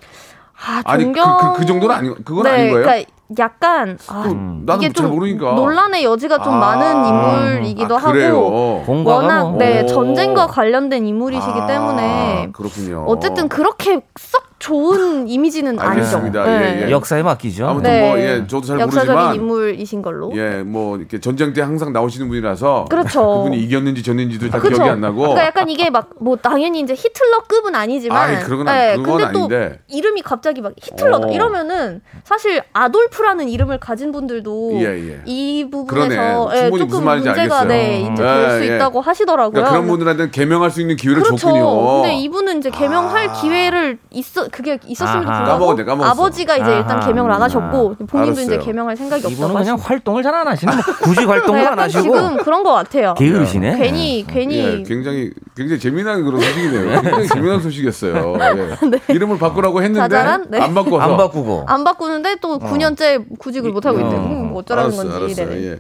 아, 0.67 0.83
아니 0.85 1.05
존경... 1.05 1.37
그, 1.39 1.53
그, 1.53 1.59
그 1.61 1.67
정도는 1.67 1.95
아니 1.95 2.25
그건 2.25 2.45
네, 2.45 2.51
아닌 2.51 2.71
거예요? 2.71 2.85
그러니까 2.85 3.11
약간 3.39 3.99
아, 4.09 4.23
그, 4.23 4.29
나도 4.65 4.83
이게 4.83 4.93
잘좀 4.93 5.11
모르니까. 5.15 5.53
논란의 5.53 6.03
여지가 6.05 6.43
좀 6.43 6.55
아, 6.55 6.59
많은 6.59 7.05
인물이기도 7.05 7.97
아? 7.97 7.99
하고 7.99 8.85
워낙 9.05 9.51
뭐. 9.51 9.59
네 9.59 9.83
오. 9.83 9.87
전쟁과 9.87 10.47
관련된 10.47 11.05
인물이시기 11.07 11.61
아, 11.61 11.67
때문에 11.67 12.49
그렇군요. 12.53 13.05
어쨌든 13.07 13.49
그렇게 13.49 14.01
썩 14.17 14.48
좋은 14.59 15.29
이미지는 15.29 15.79
알겠습니다. 15.79 16.43
아니죠. 16.43 16.65
예, 16.65 16.87
예. 16.87 16.91
역사에 16.91 17.23
맡기죠. 17.23 17.67
아무튼 17.69 17.91
네. 17.91 18.09
뭐 18.09 18.19
예, 18.19 18.45
저도 18.47 18.63
잘 18.67 18.81
역사적인 18.81 19.13
모르지만 19.15 19.35
인물이신 19.37 20.03
걸로. 20.03 20.33
예, 20.37 20.63
뭐 20.65 20.97
이렇게 20.97 21.21
전쟁 21.21 21.53
때 21.53 21.63
항상 21.63 21.93
나오시는 21.93 22.27
분이라서 22.29 22.87
그렇죠. 22.91 23.21
그분이 23.45 23.59
이겼는지 23.63 24.03
졌는지도 24.03 24.51
잘 24.51 24.61
그쵸. 24.61 24.75
기억이 24.75 24.91
안 24.91 25.01
나고 25.01 25.19
그러니까 25.21 25.45
약간 25.45 25.69
이게 25.69 25.91
막 25.91 26.09
뭐 26.21 26.35
당연히 26.37 26.81
이제 26.81 26.95
히틀러급은 26.95 27.75
아니지만, 27.77 28.31
아이, 28.31 28.43
그건 28.43 28.67
아- 28.69 28.97
그건 28.97 29.19
근데 29.19 29.33
또 29.33 29.39
아닌데. 29.45 29.79
이름이 29.89 30.23
갑자기 30.23 30.61
막 30.61 30.73
히틀러다 30.83 31.29
어. 31.29 31.31
이러면은 31.31 32.01
사실 32.25 32.61
아돌프라는 32.73 33.49
이름을 33.49 33.79
가진 33.79 34.11
분들도 34.11 34.73
예, 34.81 35.11
예. 35.11 35.21
이 35.27 35.69
부분에서. 35.71 36.51
예, 36.55 36.59
충분히 36.63 36.79
조금 36.81 36.87
무슨 36.89 37.05
말인지 37.05 37.29
문제가 37.29 37.61
알겠어요. 37.61 37.69
네, 37.69 38.01
이제 38.13 38.23
될수 38.23 38.65
예, 38.65 38.69
예. 38.73 38.77
있다고 38.77 39.01
하시더라고요. 39.01 39.51
그러니까 39.53 39.71
그런 39.73 39.87
분들한테는 39.87 40.31
개명할 40.33 40.71
수 40.73 40.81
있는 40.81 40.97
기회를 40.97 41.23
그렇죠. 41.23 41.37
줬군요. 41.37 42.03
근데 42.03 42.15
이분은 42.17 42.59
이제 42.59 42.71
개명할 42.71 43.29
아. 43.29 43.33
기회를 43.41 43.99
있어 44.11 44.48
그게 44.51 44.79
있었음에도. 44.87 45.21
불구하고 45.27 45.47
까먹었네, 45.49 45.85
까먹었어. 45.85 46.11
아버지가 46.11 46.57
이제 46.57 46.77
일단 46.79 46.99
아하. 46.99 47.07
개명을 47.07 47.31
안 47.31 47.43
하셨고 47.43 47.97
본인도 48.07 48.41
이제 48.41 48.53
알았어요. 48.55 48.61
개명할 48.67 48.97
생각이 48.97 49.23
이분은 49.23 49.35
없다고 49.51 49.59
그냥 49.59 49.75
하시고 49.75 49.89
활동을 49.89 50.23
잘 50.23 50.35
안 50.35 50.47
하시는 50.49 50.75
뭐 50.75 50.83
굳이 51.03 51.25
활동을 51.25 51.61
안 51.61 51.65
약간 51.67 51.79
하시고 51.81 52.03
지금 52.03 52.37
그런 52.39 52.63
것 52.63 52.73
같아요. 52.73 53.15
게으르시네. 53.15 53.77
괜히 53.79 54.25
괜히 54.29 54.59
예, 54.59 54.83
굉장히 54.85 55.31
굉장히 55.57 55.81
재미난 55.81 56.25
그런 56.25 56.41
소식이네요. 56.41 57.01
굉장히 57.03 57.29
재미난 57.29 57.61
소식이었어요. 57.61 58.37
예. 58.41 58.77
이름을 59.15 59.39
바꾸라고 59.39 59.83
했는데 59.83 60.01
자잘한? 60.01 60.47
네. 60.51 60.61
안 60.61 60.75
바꿔서 60.75 60.99
안 61.01 61.17
바꾸고. 61.17 61.65
안 61.67 61.85
바꾸는데 61.85 62.37
또 62.41 62.59
9년째 62.59 63.39
구직을 63.39 63.73
못 63.73 63.85
하고 63.87 63.99
어. 63.99 64.01
있대요. 64.03 64.21
음, 64.21 64.49
뭐 64.51 64.61
어쩌라는 64.61 64.91
알았어요, 64.93 65.11
건지. 65.21 65.41
알았어요. 65.41 65.49
네네. 65.61 65.67
예. 65.73 65.79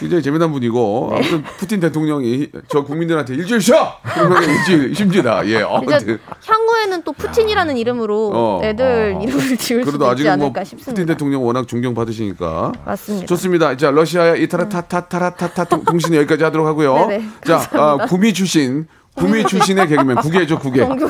굉장히 0.00 0.22
재미난 0.22 0.52
분이고 0.52 1.08
네. 1.12 1.16
아무튼 1.16 1.42
푸틴 1.58 1.80
대통령이 1.80 2.48
저 2.68 2.82
국민들한테 2.82 3.34
일주일 3.34 3.60
쉬어 3.60 3.94
그러면 4.14 4.42
일주일 4.42 4.94
쉽니다. 4.94 5.46
예. 5.46 5.62
어, 5.62 5.80
이제 5.84 6.18
향후에는 6.46 7.02
또 7.04 7.12
푸틴이라는 7.12 7.76
이름으로 7.76 8.30
어. 8.34 8.60
애들 8.64 9.18
이름을 9.22 9.56
지을 9.56 9.80
그래도 9.82 9.92
수도 9.92 10.04
있지 10.06 10.10
아직은 10.12 10.38
뭐 10.38 10.46
않을까 10.46 10.60
푸틴 10.62 10.78
싶습니다. 10.78 11.12
대통령 11.12 11.46
워낙 11.46 11.66
존경 11.68 11.94
받으시니까 11.94 12.72
맞습니다. 12.84 13.26
좋습니다. 13.26 13.76
자 13.76 13.90
러시아의 13.90 14.42
이타라타타타라타타 14.44 15.64
통- 15.64 15.84
통신 15.84 16.14
여기까지 16.14 16.44
하도록 16.44 16.66
하고요. 16.66 17.06
네네, 17.06 17.24
자 17.44 17.58
감사합니다. 17.58 18.04
아, 18.04 18.06
구미 18.06 18.32
출신 18.32 18.86
구미 19.16 19.44
출신의 19.46 19.86
개그맨 19.86 20.16
구개죠 20.16 20.58
구개. 20.58 20.80
정규 20.80 21.08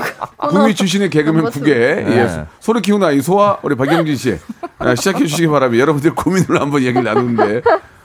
구미 0.50 0.74
출신의 0.74 1.08
개그맨. 1.08 1.44
구개. 1.44 1.72
예. 1.72 2.44
소리 2.60 2.82
키우는 2.82 3.06
아이 3.06 3.20
소아 3.22 3.58
우리 3.62 3.74
박영진 3.76 4.14
씨 4.16 4.36
아, 4.78 4.94
시작해 4.94 5.24
주시기 5.24 5.48
바랍니다. 5.48 5.80
여러분들 5.80 6.14
고민을 6.14 6.60
한번 6.60 6.82
얘기를 6.82 7.02
나누는데 7.02 7.62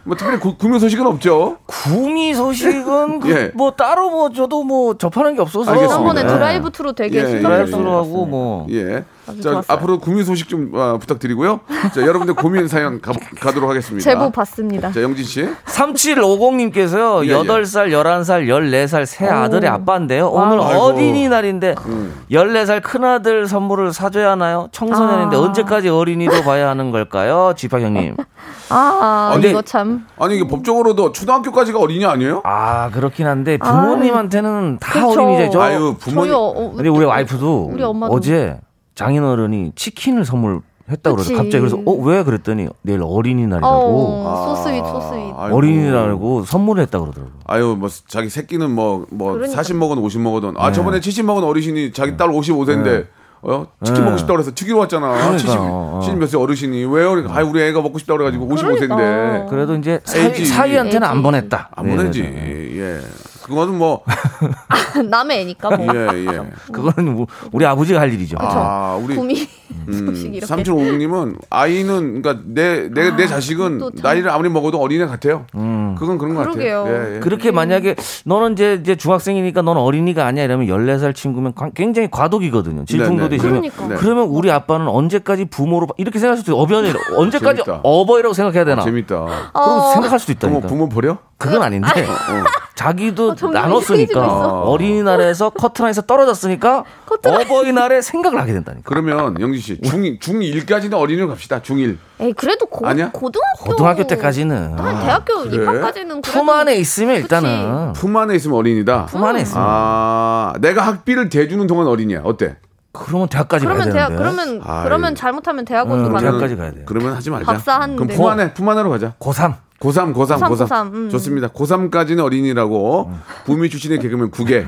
뭐 0.10 0.18
특별히 0.18 0.40
구, 0.40 0.56
구미 0.58 0.80
소식은 0.80 1.06
없죠. 1.06 1.58
구미 1.68 2.34
소식은 2.34 3.20
그 3.20 3.30
예. 3.30 3.52
뭐 3.54 3.70
따로 3.70 4.10
뭐 4.10 4.32
저도 4.32 4.64
뭐 4.64 4.98
접하는 4.98 5.36
게 5.36 5.42
없어서 5.42 5.70
알겠습니다. 5.70 5.98
지난번에 5.98 6.24
네. 6.24 6.28
드라이브스루로 6.28 6.94
되게 6.94 7.20
예, 7.20 7.22
예, 7.22 7.26
시끄럽게 7.28 7.48
드라이브스루 7.48 7.96
하고 7.96 8.26
뭐 8.26 8.66
예. 8.72 9.04
자, 9.28 9.34
좋았어요. 9.40 9.64
앞으로 9.68 10.00
구미 10.00 10.24
소식 10.24 10.50
좀 10.50 10.72
아, 10.74 10.98
부탁드리고요. 11.00 11.60
자, 11.94 12.02
여러분들 12.02 12.34
고민 12.34 12.68
사연 12.68 13.00
가, 13.00 13.12
가도록 13.40 13.70
하겠습니다. 13.70 14.04
제보 14.04 14.32
받습니다. 14.32 14.92
자, 14.92 15.04
영진 15.04 15.24
씨. 15.24 15.48
3750님께서 15.66 17.24
예, 17.26 17.30
예. 17.30 17.34
8살, 17.36 17.92
11살, 17.92 18.48
14살 18.48 19.06
세 19.06 19.28
아들의 19.28 19.70
아빠인데요. 19.70 20.28
오늘 20.30 20.60
아이고. 20.60 20.82
어린이날인데 20.86 21.76
음. 21.86 22.16
14살 22.32 22.82
큰아들 22.82 23.48
선물을 23.48 23.94
사줘야 23.94 24.32
하나요? 24.32 24.70
청소년인데 24.72 25.36
아. 25.36 25.40
언제까지 25.40 25.90
어린이로 25.90 26.42
봐야 26.42 26.68
하는 26.68 26.90
걸까요? 26.90 27.54
지파 27.56 27.80
형님. 27.80 28.16
아, 28.72 29.32
근데- 29.34 29.50
이거 29.50 29.62
참. 29.62 30.06
아니 30.18 30.36
이게 30.36 30.48
법적으로도 30.48 31.12
초등학교까지가 31.12 31.80
어린이 31.80 32.06
아니에요? 32.06 32.42
아, 32.44 32.90
그렇긴 32.92 33.28
한데 33.28 33.58
부모님한테는 33.58 34.78
다 34.80 34.94
그쵸. 34.94 35.22
어린이죠. 35.24 35.62
아유, 35.62 35.96
부모님 36.00 36.32
저희 36.32 36.40
어, 36.40 36.44
어, 36.48 36.74
근데 36.76 36.90
우리 36.90 37.06
와이프도 37.06 37.70
우리 37.74 37.84
엄마도. 37.84 38.14
어제 38.14 38.60
장인어른이 38.96 39.74
치킨을 39.76 40.26
선물 40.26 40.62
했다고 40.90 41.18
그래서 41.18 41.30
그치. 41.30 41.36
갑자기 41.38 41.60
그래서 41.60 41.78
어 41.86 41.94
왜 42.04 42.24
그랬더니 42.24 42.68
내일 42.82 43.02
어린이날이라고 43.04 43.76
어, 43.76 44.56
소스윗 44.56 44.84
소스윗. 44.86 45.34
아이고. 45.38 45.56
어린이날이고 45.56 46.46
선물을 46.46 46.82
했다고 46.84 47.06
그러더라고. 47.06 47.32
아유 47.46 47.76
뭐 47.80 47.90
자기 48.08 48.30
새끼는 48.30 48.72
뭐뭐 48.72 49.06
그러니까. 49.34 49.48
40 49.56 49.78
먹은 49.78 50.00
50 50.00 50.22
먹어든 50.22 50.56
아 50.58 50.68
네. 50.68 50.74
저번에 50.74 51.00
70 51.00 51.26
먹은 51.26 51.44
어르신이 51.44 51.94
자기 51.94 52.18
딸 52.18 52.30
55세인데 52.30 53.06
어 53.42 53.68
치킨 53.84 54.02
네. 54.02 54.06
먹고 54.06 54.18
싶다고 54.18 54.38
그래서 54.38 54.52
튀기러 54.54 54.78
왔잖아. 54.80 55.08
그러니까, 55.12 55.38
70, 55.38 55.50
어. 55.60 56.02
70몇세 56.04 56.42
어르신이 56.42 56.84
왜요? 56.86 57.12
그러니까 57.12 57.38
아 57.38 57.44
우리 57.44 57.62
애가 57.62 57.82
먹고 57.82 57.98
싶다고 58.00 58.18
그래가지고 58.18 58.48
55세인데 58.48 58.88
그러니까. 58.90 59.46
그래도 59.50 59.76
이제. 59.76 60.00
사위, 60.04 60.46
사위한테는 60.46 61.08
안. 61.08 61.24
보냈다. 61.24 61.70
안 61.76 61.86
네, 61.86 61.96
보내지. 61.96 62.22
네, 62.24 62.30
네. 62.30 62.78
예. 62.80 63.00
그거는 63.44 63.78
뭐 63.78 64.04
남의 65.10 65.42
애니까 65.42 65.76
뭐. 65.76 65.88
예, 65.96 66.08
예. 66.26 66.42
그거는 66.72 67.16
뭐 67.16 67.28
우리 67.52 67.66
아버지가 67.66 68.00
할 68.00 68.14
일이죠. 68.14 68.38
아, 68.40 69.00
우리 69.02 69.16
구미 69.16 69.48
음, 69.88 70.06
소식 70.08 70.34
이렇게. 70.34 70.46
삼촌 70.46 70.76
오공님은 70.76 71.38
아이는 71.50 72.22
그러니까 72.22 72.44
내 72.46 72.90
내 72.90 73.16
내 73.16 73.28
자식은 73.28 73.78
또 73.80 73.92
참- 73.92 74.02
나이를 74.04 74.30
아무리 74.30 74.50
먹어도 74.50 74.80
어린애 74.80 75.06
같아요. 75.06 75.46
음. 75.56 75.96
그건 75.98 76.18
그런 76.18 76.36
것 76.36 76.42
그러게요. 76.44 76.84
같아요. 76.84 77.10
예, 77.12 77.16
예. 77.16 77.20
그렇게 77.20 77.52
만약에 77.52 77.96
너는 78.26 78.54
이제, 78.54 78.78
이제 78.82 78.96
중학생이니까 78.96 79.62
너는 79.62 79.82
어린이가 79.82 80.26
아니야 80.26 80.44
이러면 80.46 80.68
14살 80.68 81.14
친구면 81.16 81.54
관- 81.56 81.72
굉장히 81.74 82.10
과도기거든요. 82.10 82.86
질풍도 82.86 83.24
네, 83.24 83.30
네. 83.30 83.38
되시면 83.38 83.62
그러니까. 83.62 83.88
네. 83.88 83.96
그러면 83.96 84.26
우리 84.26 84.52
아빠는 84.52 84.88
언제까지 84.88 85.46
부모로 85.46 85.88
봐- 85.88 85.94
이렇게 85.98 86.20
생각할 86.20 86.38
수도 86.38 86.52
있어. 86.54 86.58
어변이 86.62 86.94
언제까지 87.16 87.64
재밌다. 87.64 87.82
어버이라고 87.84 88.34
생각해야 88.34 88.66
되나? 88.66 88.84
재밌다. 88.84 89.26
그러고 89.54 89.92
생각할 89.94 90.20
수도 90.20 90.32
있다니까. 90.34 90.68
부모 90.68 90.88
버려? 90.88 91.18
그건 91.38 91.64
아닌데 91.64 91.88
어. 91.88 92.44
자기도 92.76 93.36
점점 93.36 93.62
나눴으니까 93.64 94.20
어. 94.30 94.64
어린이날에서 94.70 95.50
커트라인에서 95.52 96.02
떨어졌으니까 96.04 96.84
어버이날에 97.26 98.02
생각을 98.02 98.40
하게 98.40 98.54
된다니까. 98.54 98.84
그러면 98.86 99.40
영진 99.40 99.62
씨 99.62 99.82
중, 99.82 100.02
중1까지는 100.20 100.94
어린이로 100.94 101.28
갑시다. 101.28 101.62
중1. 101.62 101.98
에이 102.22 102.34
그래도 102.34 102.66
고, 102.66 102.86
아니야? 102.88 103.12
고등학교 103.12 103.64
고등학교 103.64 104.08
때까지는 104.08 104.78
한 104.78 105.00
대학교 105.06 105.44
그래? 105.44 105.56
입학까지는 105.64 106.22
그래도 106.22 106.40
품 106.40 106.50
안에 106.50 106.76
있으면 106.76 107.16
일단은 107.16 107.94
품 107.94 108.16
안에 108.18 108.36
있으면 108.36 108.58
어린이다. 108.58 109.06
품 109.06 109.24
안에 109.24 109.42
있으면 109.42 109.64
아, 109.66 110.54
내가 110.60 110.82
학비를 110.82 111.30
대주는 111.30 111.66
동안 111.68 111.88
어린이야. 111.88 112.22
어때? 112.24 112.58
그러면 112.92 113.28
대학까지 113.30 113.66
가야 113.66 113.76
그러면 113.76 113.94
되는데. 113.94 114.16
대학 114.16 114.18
그러면 114.20 114.62
아유. 114.66 114.84
그러면 114.84 115.16
잘못하면 115.16 115.64
대학원도 115.64 116.08
음, 116.08 116.14
가는 116.14 116.30
대학까지 116.30 116.56
가야 116.56 116.72
돼요. 116.72 116.84
그러면 116.86 117.14
하지 117.14 117.30
말자. 117.30 117.46
박사 117.46 117.76
하는데. 117.80 117.96
그럼 118.04 118.18
품 118.18 118.28
안에 118.28 118.54
품 118.54 118.68
안으로 118.68 118.90
가자. 118.90 119.14
고3 119.20 119.56
고3, 119.80 120.14
고3, 120.14 120.14
고3, 120.14 120.40
고3. 120.40 120.68
고3, 120.68 120.94
음. 120.94 121.10
좋습니다. 121.10 121.48
고3까지는 121.50 122.24
어린이라고 122.24 123.12
구미 123.46 123.70
출신의 123.70 124.00
개그맨 124.00 124.32
국에 124.32 124.68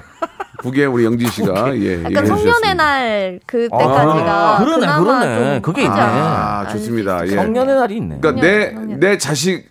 국에 0.60 0.86
우리 0.86 1.06
영진 1.06 1.28
씨가 1.30 1.70
예, 1.76 1.82
얘기해 1.82 2.04
약간 2.04 2.26
성년의 2.28 2.38
주셨습니다. 2.38 2.74
날 2.76 3.40
그때까지가 3.46 4.56
아, 4.56 4.60
그러네, 4.64 4.88
그러네. 4.88 5.54
좀 5.54 5.62
그게 5.62 5.82
있네. 5.84 5.96
아, 5.98 6.68
좋습니다. 6.72 7.26
예. 7.28 7.32
성년의 7.32 7.76
날이 7.76 7.98
있네. 7.98 8.20
그러니까 8.22 8.42
내. 8.42 8.72
내 8.98 9.18
자식 9.18 9.70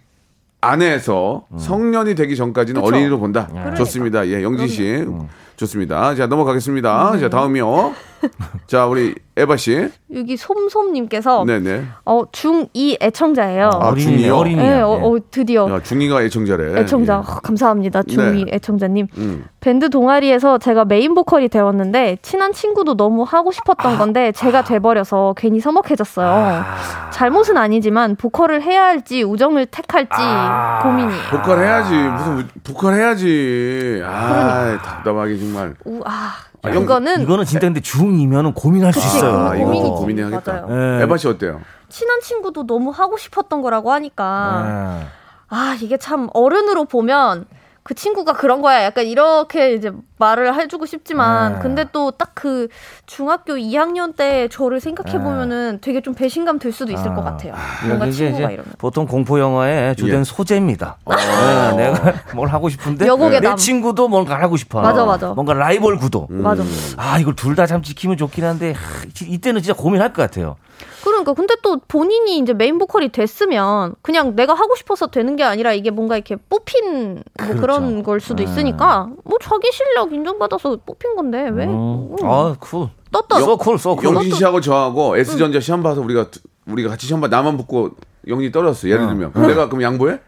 안에서 0.60 1.46
성년이 1.58 2.14
되기 2.16 2.36
전까지는 2.36 2.82
그쵸. 2.82 2.94
어린이로 2.94 3.18
본다. 3.18 3.46
그러니까. 3.50 3.76
좋습니다. 3.76 4.26
예, 4.28 4.42
영진 4.42 4.68
씨. 4.68 5.06
좋습니다. 5.60 6.14
자, 6.14 6.26
넘어가겠습니다. 6.26 7.10
네. 7.14 7.20
자, 7.20 7.28
다음이요. 7.28 7.92
자, 8.66 8.86
우리 8.86 9.14
에바 9.36 9.56
씨. 9.56 9.88
여기 10.14 10.36
솜솜님께서 10.36 11.44
네네. 11.46 11.84
어, 12.04 12.24
중2 12.26 12.98
애청자예요. 13.02 13.70
아, 13.72 13.88
어린이네, 13.88 14.16
중이요? 14.18 14.36
어린이야. 14.36 14.62
네, 14.62 14.80
어, 14.82 14.88
어, 14.90 15.16
드디어 15.30 15.70
야, 15.70 15.82
중이가 15.82 16.22
애청자래. 16.24 16.80
애청자 16.80 17.14
예. 17.14 17.16
어, 17.18 17.22
감사합니다. 17.42 18.02
중2 18.02 18.44
네. 18.46 18.52
애청자님. 18.56 19.06
음. 19.16 19.44
밴드 19.60 19.88
동아리에서 19.88 20.58
제가 20.58 20.84
메인 20.84 21.14
보컬이 21.14 21.48
되었는데 21.48 22.18
친한 22.22 22.52
친구도 22.52 22.96
너무 22.96 23.22
하고 23.22 23.48
아. 23.50 23.52
싶었던 23.52 23.98
건데 23.98 24.32
제가 24.32 24.64
돼버려서 24.64 25.34
괜히 25.36 25.60
서먹해졌어요. 25.60 26.64
잘못은 27.12 27.56
아니지만 27.56 28.16
보컬을 28.16 28.62
해야 28.62 28.84
할지 28.84 29.22
우정을 29.22 29.66
택할지 29.66 30.08
아. 30.12 30.80
고민이에요. 30.82 31.22
보컬 31.30 31.58
해야지. 31.64 31.94
무슨 31.94 32.38
우- 32.38 32.44
보컬 32.64 32.94
해야지. 32.94 34.02
아, 34.04 34.78
답답하게 34.82 35.36
정말. 35.52 35.74
우, 35.84 36.00
아, 36.04 36.34
아, 36.62 36.70
그거는 36.70 37.22
이거는 37.22 37.44
진짜 37.44 37.66
근데 37.66 37.80
중이면은 37.80 38.54
고민할 38.54 38.92
수 38.92 39.00
그치, 39.00 39.16
있어요. 39.18 39.32
아, 39.38 39.54
고민- 39.56 39.74
이거. 39.86 39.94
고민이 39.94 40.20
하겠다. 40.22 40.66
네. 40.66 41.02
에바 41.02 41.16
씨 41.16 41.28
어때요? 41.28 41.60
친한 41.88 42.20
친구도 42.20 42.66
너무 42.66 42.90
하고 42.90 43.16
싶었던 43.16 43.62
거라고 43.62 43.92
하니까 43.92 44.98
네. 45.00 45.06
아 45.48 45.76
이게 45.80 45.96
참 45.96 46.28
어른으로 46.32 46.84
보면 46.84 47.46
그 47.90 47.94
친구가 47.96 48.34
그런 48.34 48.62
거야 48.62 48.84
약간 48.84 49.04
이렇게 49.04 49.74
이제 49.74 49.90
말을 50.18 50.54
해주고 50.54 50.86
싶지만 50.86 51.54
네. 51.54 51.58
근데 51.60 51.84
또 51.92 52.12
딱 52.12 52.30
그 52.34 52.68
중학교 53.04 53.54
2학년 53.54 54.14
때 54.16 54.46
저를 54.48 54.78
생각해 54.80 55.18
보면은 55.24 55.78
되게 55.82 56.00
좀 56.00 56.14
배신감 56.14 56.60
들 56.60 56.70
수도 56.72 56.92
있을 56.92 57.12
것 57.16 57.22
같아요 57.24 57.52
뭔가 57.84 58.06
이게 58.06 58.14
친구가 58.14 58.44
이제 58.44 58.54
이러면 58.54 58.72
보통 58.78 59.06
공포 59.08 59.40
영화의 59.40 59.96
주된 59.96 60.20
예. 60.20 60.24
소재입니다. 60.24 60.98
네, 61.04 61.76
내가 61.76 62.14
뭘 62.34 62.48
하고 62.48 62.68
싶은데. 62.68 63.06
내 63.40 63.56
친구도 63.56 64.06
뭔가 64.08 64.38
하고 64.40 64.56
싶어. 64.56 64.80
맞아, 64.80 65.04
맞아. 65.04 65.30
뭔가 65.34 65.52
라이벌 65.52 65.96
구도. 65.98 66.28
맞아 66.30 66.62
아 66.96 67.18
이걸 67.18 67.34
둘 67.34 67.56
다 67.56 67.66
참 67.66 67.82
지키면 67.82 68.16
좋긴 68.16 68.44
한데 68.44 68.70
하, 68.72 69.02
이- 69.04 69.32
이때는 69.34 69.60
진짜 69.62 69.76
고민할 69.76 70.12
것 70.12 70.22
같아요. 70.22 70.56
그러니까 71.04 71.32
근데 71.34 71.54
또 71.62 71.78
본인이 71.88 72.38
이제 72.38 72.52
메인 72.52 72.78
보컬이 72.78 73.10
됐으면 73.10 73.94
그냥 74.02 74.36
내가 74.36 74.54
하고 74.54 74.74
싶어서 74.76 75.06
되는 75.06 75.36
게 75.36 75.44
아니라 75.44 75.72
이게 75.72 75.90
뭔가 75.90 76.16
이렇게 76.16 76.36
뽑힌 76.36 77.14
뭐 77.14 77.22
그렇죠. 77.38 77.60
그런 77.60 78.02
걸 78.02 78.20
수도 78.20 78.42
있으니까 78.42 79.08
뭐 79.24 79.38
자기 79.40 79.70
실력 79.72 80.12
인정받아서 80.12 80.78
뽑힌 80.84 81.16
건데 81.16 81.48
왜 81.52 81.66
음. 81.66 82.16
음, 82.20 82.24
아 82.24 82.54
cool. 82.60 82.88
떴다 83.12 83.40
so 83.40 83.56
cool, 83.56 83.78
so 83.78 83.96
cool. 83.96 84.04
영진 84.14 84.32
씨하고 84.34 84.60
저하고 84.60 85.16
S전자 85.16 85.58
시험 85.60 85.82
봐서 85.82 86.00
우리가 86.00 86.30
두- 86.30 86.40
우리가 86.66 86.90
같이 86.90 87.06
시험 87.06 87.20
봐 87.20 87.28
나만 87.28 87.56
붙고 87.56 87.90
영진이 88.28 88.52
떨어졌어. 88.52 88.88
예를 88.88 89.06
들면. 89.08 89.32
그럼 89.32 89.48
내가 89.48 89.68
그럼 89.68 89.82
양보해? 89.82 90.18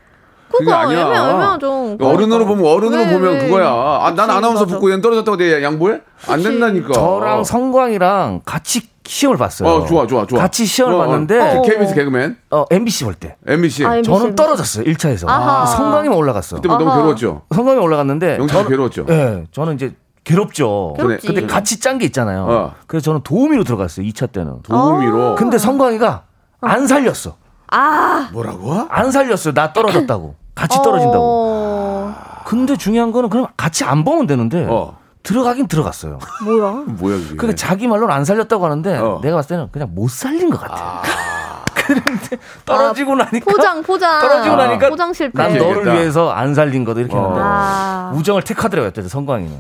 그거 0.50 0.72
아니야. 0.72 1.00
애매 1.06 1.16
애매하죠. 1.16 1.96
어른으로 2.00 2.44
보면 2.46 2.66
어른으로 2.66 3.02
왜, 3.02 3.12
보면 3.12 3.32
왜. 3.34 3.38
그거야. 3.46 3.68
아, 3.68 4.12
난 4.14 4.26
그치, 4.26 4.36
아나운서 4.38 4.62
맞아. 4.64 4.74
붙고 4.74 4.90
얘는 4.90 5.00
떨어졌다고 5.00 5.36
내 5.38 5.62
양보해? 5.62 6.00
안 6.28 6.36
그치. 6.36 6.48
된다니까. 6.50 6.92
저랑 6.92 7.44
성광이랑 7.44 8.42
같이 8.44 8.82
시험을 9.12 9.36
봤어요. 9.36 9.68
어, 9.68 9.84
좋아, 9.86 10.06
좋아, 10.06 10.26
좋아. 10.26 10.40
같이 10.40 10.64
시험을 10.64 10.94
어, 10.94 10.98
어. 10.98 11.06
봤는데 11.06 11.60
그 11.62 11.68
KBS 11.68 11.94
개그맨 11.94 12.38
어, 12.50 12.64
MBC 12.70 13.04
볼 13.04 13.14
때. 13.14 13.36
MBC. 13.46 13.84
아, 13.84 13.96
MBC. 13.96 14.10
저는 14.10 14.34
떨어졌어요. 14.34 14.84
1차에서. 14.86 15.28
아하. 15.28 15.66
성광이만 15.66 16.16
올라갔어. 16.16 16.56
그때 16.56 16.68
뭐 16.68 16.78
너무. 16.78 16.90
괴로웠죠. 16.94 17.42
성광이 17.54 17.78
올라갔는데 17.78 18.38
씨 18.40 18.64
괴로웠죠. 18.68 19.06
예, 19.10 19.44
저는 19.52 19.74
이제 19.74 19.94
괴롭죠. 20.24 20.94
괴롭지. 20.96 21.26
근데 21.26 21.46
같이 21.46 21.78
짠 21.78 21.98
게 21.98 22.06
있잖아요. 22.06 22.46
어. 22.48 22.74
그래서 22.86 23.04
저는 23.04 23.20
도우미로 23.22 23.64
들어갔어요. 23.64 24.06
2차 24.06 24.32
때는. 24.32 24.62
도우미로. 24.62 25.34
근데 25.34 25.58
성광이가 25.58 26.22
안 26.62 26.86
살렸어. 26.86 27.36
아 27.70 28.30
뭐라고? 28.32 28.86
안 28.88 29.10
살렸어요. 29.10 29.52
나 29.52 29.72
떨어졌다고. 29.74 30.36
같이 30.54 30.78
떨어진다고. 30.82 31.18
어, 31.24 32.14
근데 32.46 32.76
중요한 32.76 33.12
거는 33.12 33.28
그럼 33.28 33.46
같이 33.56 33.84
안 33.84 34.04
보면 34.04 34.26
되는데 34.26 34.66
어. 34.70 34.96
들어가긴 35.22 35.68
들어갔어요. 35.68 36.18
뭐야? 36.44 36.70
뭐야 36.98 37.16
그게? 37.16 37.36
그러니까 37.36 37.56
자기 37.56 37.86
말로는 37.86 38.14
안 38.14 38.24
살렸다고 38.24 38.64
하는데 38.64 38.98
어. 38.98 39.20
내가 39.22 39.36
봤을 39.36 39.50
때는 39.50 39.68
그냥 39.70 39.88
못 39.92 40.10
살린 40.10 40.50
것 40.50 40.60
같아. 40.60 41.02
그런데 41.74 42.38
떨어지고 42.64 43.16
나니까 43.16 43.44
포장 43.50 43.82
포장 43.82 44.20
떨어지고 44.20 44.56
나니까 44.56 44.88
포장 44.88 45.12
실패. 45.12 45.36
난 45.42 45.56
너를. 45.56 45.84
위해서 45.94 46.30
안 46.30 46.54
살린 46.54 46.84
거다 46.84 47.00
이렇게 47.00 47.16
어. 47.16 47.22
하는데 47.22 47.40
아. 47.42 48.12
우정을 48.14 48.42
택하더라고요. 48.42 48.92
그때 48.92 49.08
성광이는. 49.08 49.52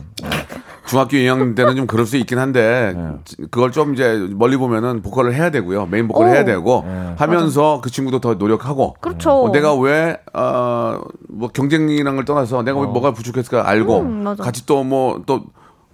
중학교 0.86 1.16
2학년 1.16 1.54
때는 1.54 1.76
좀 1.76 1.86
그럴 1.86 2.06
수 2.06 2.16
있긴 2.16 2.38
한데 2.38 2.92
네. 2.96 3.12
그걸 3.50 3.70
좀 3.72 3.94
이제 3.94 4.28
멀리 4.32 4.56
보면은 4.56 5.00
보컬을 5.02 5.34
해야 5.34 5.50
되고요. 5.50 5.86
메인 5.86 6.08
보컬을 6.08 6.30
오. 6.30 6.34
해야 6.34 6.44
되고 6.44 6.82
네. 6.86 7.14
하면서 7.16 7.80
그 7.82 7.90
친구도 7.90 8.20
더 8.20 8.34
노력하고 8.34 8.94
그렇죠. 9.00 9.30
어, 9.44 9.52
내가 9.52 9.74
왜, 9.76 10.18
어, 10.34 11.00
뭐 11.28 11.48
경쟁이라는 11.48 12.16
걸 12.16 12.24
떠나서 12.24 12.62
내가 12.62 12.80
왜 12.80 12.86
뭐가 12.86 13.12
부족했을까 13.12 13.68
알고 13.68 14.00
음, 14.00 14.24
맞아. 14.24 14.42
같이 14.42 14.66
또 14.66 14.82
뭐또 14.84 15.44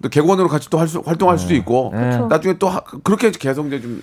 객원으로 0.09 0.47
같이 0.47 0.69
또 0.69 0.79
할 0.79 0.87
수, 0.87 1.01
활동할 1.05 1.37
수도 1.37 1.53
있고 1.55 1.91
그쵸. 1.91 2.27
나중에 2.27 2.57
또 2.57 2.67
하- 2.69 2.81
그렇게 3.03 3.31
계속 3.31 3.67
이제 3.67 3.79
좀 3.81 4.01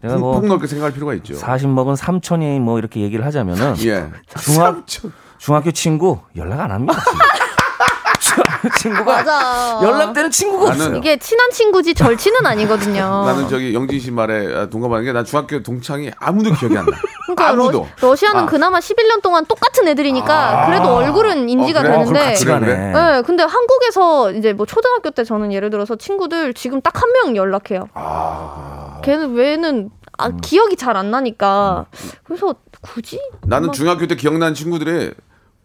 내가 0.00 0.16
뭐 0.16 0.38
폭넓게 0.40 0.66
생각할 0.66 0.92
필요가 0.94 1.12
있죠. 1.14 1.34
40 1.34 1.68
먹은 1.70 1.96
삼촌이 1.96 2.60
뭐 2.60 2.78
이렇게 2.78 3.00
얘기를 3.00 3.24
하자면은 3.26 3.74
예. 3.84 4.06
중학 4.38 4.74
삼촌. 4.86 5.12
중학교 5.38 5.70
친구 5.72 6.20
연락 6.36 6.60
안 6.60 6.70
합니다. 6.70 6.94
중학교 8.34 8.68
친구가 8.78 9.04
맞아. 9.04 9.80
연락되는 9.82 10.30
친구가 10.30 10.70
나는- 10.72 10.74
없어요. 10.74 10.96
이게 10.96 11.16
친한 11.18 11.50
친구지 11.50 11.94
절친은 11.94 12.44
아니거든요. 12.46 13.24
나는 13.26 13.48
저기 13.48 13.72
영진 13.74 14.00
씨 14.00 14.10
말에 14.10 14.54
아, 14.54 14.66
동감하는 14.66 15.04
게 15.04 15.12
난 15.12 15.24
중학교 15.24 15.62
동창이 15.62 16.10
아무도 16.18 16.52
기억이 16.54 16.76
안 16.76 16.84
나. 16.86 16.92
그러니까 17.26 17.48
아무도. 17.50 17.86
러, 18.00 18.16
시아는 18.16 18.40
아. 18.42 18.46
그나마 18.46 18.78
11년 18.80 19.22
동안 19.22 19.44
똑같은 19.46 19.86
애들이니까 19.88 20.66
그래도 20.66 20.94
얼굴은 20.96 21.48
인지가 21.48 21.80
어, 21.80 21.82
그래? 21.82 21.92
어, 21.94 21.98
그럼 21.98 22.06
되는데. 22.14 22.30
같이 22.30 22.44
그래, 22.44 22.54
가네. 22.54 22.66
그래? 22.66 22.92
네, 22.92 23.22
근데 23.22 23.42
한국에서 23.44 24.32
이제 24.32 24.52
뭐 24.52 24.66
초등학교 24.66 25.10
때 25.10 25.22
저는 25.24 25.52
예를 25.52 25.70
들어서 25.70 25.96
친구들 25.96 26.54
지금 26.54 26.80
딱 26.80 26.94
한 27.00 27.12
명 27.12 27.36
연락해요. 27.36 27.88
걔는 29.02 29.34
외에는 29.34 29.90
아, 30.18 30.30
기억이 30.42 30.76
잘 30.76 30.96
안 30.96 31.10
나니까 31.10 31.86
그래서 32.24 32.54
굳이 32.80 33.20
나는 33.46 33.68
막- 33.68 33.72
중학교 33.74 34.06
때 34.06 34.14
기억나는 34.16 34.54
친구들이 34.54 35.12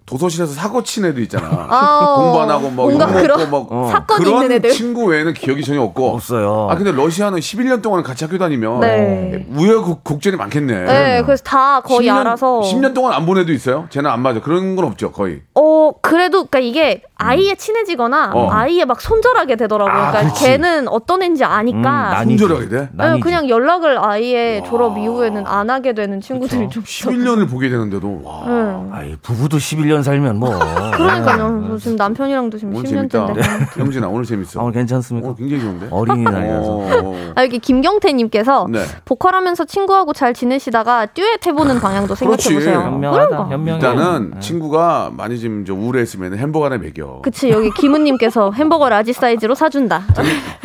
도서실에서 0.09 0.53
사고 0.53 0.81
친 0.81 1.05
애들 1.05 1.21
있잖아. 1.23 1.67
아, 1.69 2.15
공부 2.17 2.41
안 2.41 2.49
하고 2.49 2.63
막 2.71 2.75
뭔가 2.77 3.05
욕 3.05 3.11
먹고 3.11 3.21
그런 3.21 3.51
막 3.51 3.67
어. 3.69 3.89
사건이 3.93 4.25
그런 4.25 4.41
있는 4.43 4.55
애들. 4.55 4.71
친구 4.71 5.05
외에는 5.05 5.33
기억이 5.35 5.63
전혀 5.63 5.81
없고. 5.83 6.15
없어요. 6.15 6.67
아 6.71 6.75
근데 6.75 6.91
러시아는 6.91 7.37
11년 7.39 7.83
동안 7.83 8.01
같이 8.01 8.23
학교 8.25 8.39
다니면 8.39 8.79
네. 8.79 9.45
우여곡절이 9.55 10.35
많겠네. 10.37 10.73
네, 10.85 11.21
그래서 11.23 11.43
다 11.43 11.81
거의 11.81 12.07
10년, 12.09 12.17
알아서 12.21 12.61
10년 12.61 12.93
동안 12.95 13.13
안 13.13 13.29
본 13.29 13.37
애도 13.37 13.51
있어요? 13.53 13.85
쟤는 13.91 14.09
안 14.09 14.21
맞아. 14.21 14.41
그런 14.41 14.75
건 14.75 14.85
없죠, 14.85 15.11
거의. 15.11 15.41
어 15.53 15.61
그래도 16.01 16.45
그러니까 16.45 16.59
이게 16.59 17.01
아이에 17.15 17.55
친해지거나 17.55 18.31
어. 18.33 18.49
아이에 18.51 18.85
막 18.85 19.01
손절하게 19.01 19.55
되더라고요. 19.57 19.93
아, 19.93 20.11
그러니까 20.11 20.21
그렇지. 20.21 20.45
걔는 20.45 20.87
어떤 20.87 21.21
애인지 21.21 21.43
음, 21.43 21.49
아니까 21.49 22.09
나뉘지. 22.11 22.37
손절하게 22.43 22.69
돼? 22.69 22.89
네. 22.93 23.19
그냥 23.19 23.49
연락을 23.49 24.03
아예 24.03 24.63
졸업 24.67 24.97
이후에는 24.97 25.45
안 25.45 25.69
하게 25.69 25.93
되는 25.93 26.21
친구들이 26.21 26.69
좀 26.69 26.83
있어. 26.83 27.09
11년을 27.09 27.49
보게 27.49 27.69
되는데도 27.69 28.21
와. 28.23 28.43
응. 28.47 28.89
아이, 28.93 29.15
부부도 29.21 29.57
11년 29.57 30.03
살면 30.03 30.37
뭐. 30.39 30.57
그러니까요. 30.93 31.49
뭐 31.51 31.77
지금 31.77 31.97
남편이랑도 31.97 32.57
지금 32.57 32.75
오늘 32.75 32.89
재밌다. 32.89 33.27
10년째인데. 33.27 33.79
영진아 33.79 34.07
오늘 34.07 34.23
재밌어. 34.25 34.59
아, 34.59 34.63
오늘 34.63 34.73
괜찮습니까? 34.73 35.27
오늘 35.29 35.37
굉장히 35.37 35.61
좋은데. 35.61 35.87
어린이날이라서. 35.91 36.71
어. 36.71 37.15
아, 37.35 37.43
여기 37.43 37.59
김경태 37.59 38.13
님께서 38.13 38.67
네. 38.69 38.79
보컬하면서 39.05 39.65
친구하고 39.65 40.13
잘 40.13 40.33
지내시다가 40.33 41.07
듀엣 41.07 41.45
해보는 41.45 41.79
방향도 41.79 42.15
그렇지. 42.15 42.43
생각해 42.43 42.55
보세요. 42.55 42.79
현명하다. 42.91 43.27
그런 43.27 43.37
거. 43.43 43.49
현명해. 43.51 43.75
일단은 43.75 44.31
네. 44.35 44.39
친구가 44.39 45.11
많이 45.13 45.37
지금 45.37 45.65
저 45.65 45.73
우울했으면 45.79 46.37
햄버거 46.37 46.65
하나 46.65 46.77
먹여. 46.77 47.21
그치 47.23 47.49
여기 47.49 47.69
김은님께서 47.71 48.51
햄버거 48.55 48.89
large 48.89 49.13
사이즈로 49.13 49.55
사준다. 49.55 50.03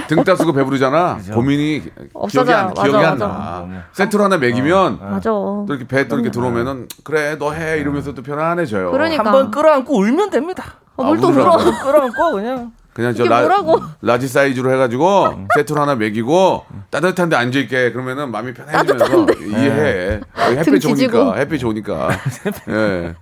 등 0.08 0.22
따쓰고 0.24 0.52
배부르잖아. 0.52 1.18
고민이 1.32 1.80
기억이 1.82 2.10
없어져요. 2.12 2.56
안, 2.56 2.74
기억이 2.74 2.92
맞아, 2.92 3.08
안 3.10 3.18
맞아. 3.18 3.26
나. 3.26 3.84
세트로 3.92 4.24
하나 4.24 4.36
먹이면 4.38 4.98
맞아. 5.00 5.30
또 5.30 5.66
이렇게 5.68 5.86
배 5.86 6.08
또 6.08 6.16
이렇게 6.16 6.30
들어오면은 6.30 6.88
그래 7.04 7.36
너 7.36 7.52
해 7.54 7.78
이러면서 7.78 8.12
또 8.14 8.22
편안해져요. 8.22 8.90
그러니까. 8.90 9.24
한번 9.24 9.50
끌어안고 9.50 9.96
울면 9.96 10.30
됩니다. 10.30 10.64
어, 10.96 11.04
뭘또 11.04 11.28
아, 11.28 11.30
울어. 11.30 11.56
끌어안고 11.82 12.32
그냥. 12.32 12.72
그냥 12.92 13.12
저 13.12 13.24
라, 13.24 13.40
뭐라고? 13.40 13.80
large 14.02 14.28
사이즈로 14.28 14.70
해가지고 14.72 15.46
세트로 15.56 15.80
하나 15.82 15.96
먹이고 15.96 16.64
따뜻한데 16.90 17.34
앉아 17.34 17.58
있게 17.60 17.90
그러면은 17.90 18.30
마음이 18.30 18.54
편해지면서 18.54 19.26
이해해. 19.48 20.20
햇빛 20.38 20.64
등 20.64 20.78
좋으니까. 20.78 21.34
햇빛 21.34 21.58
좋으니까. 21.58 22.10
예. 22.70 23.14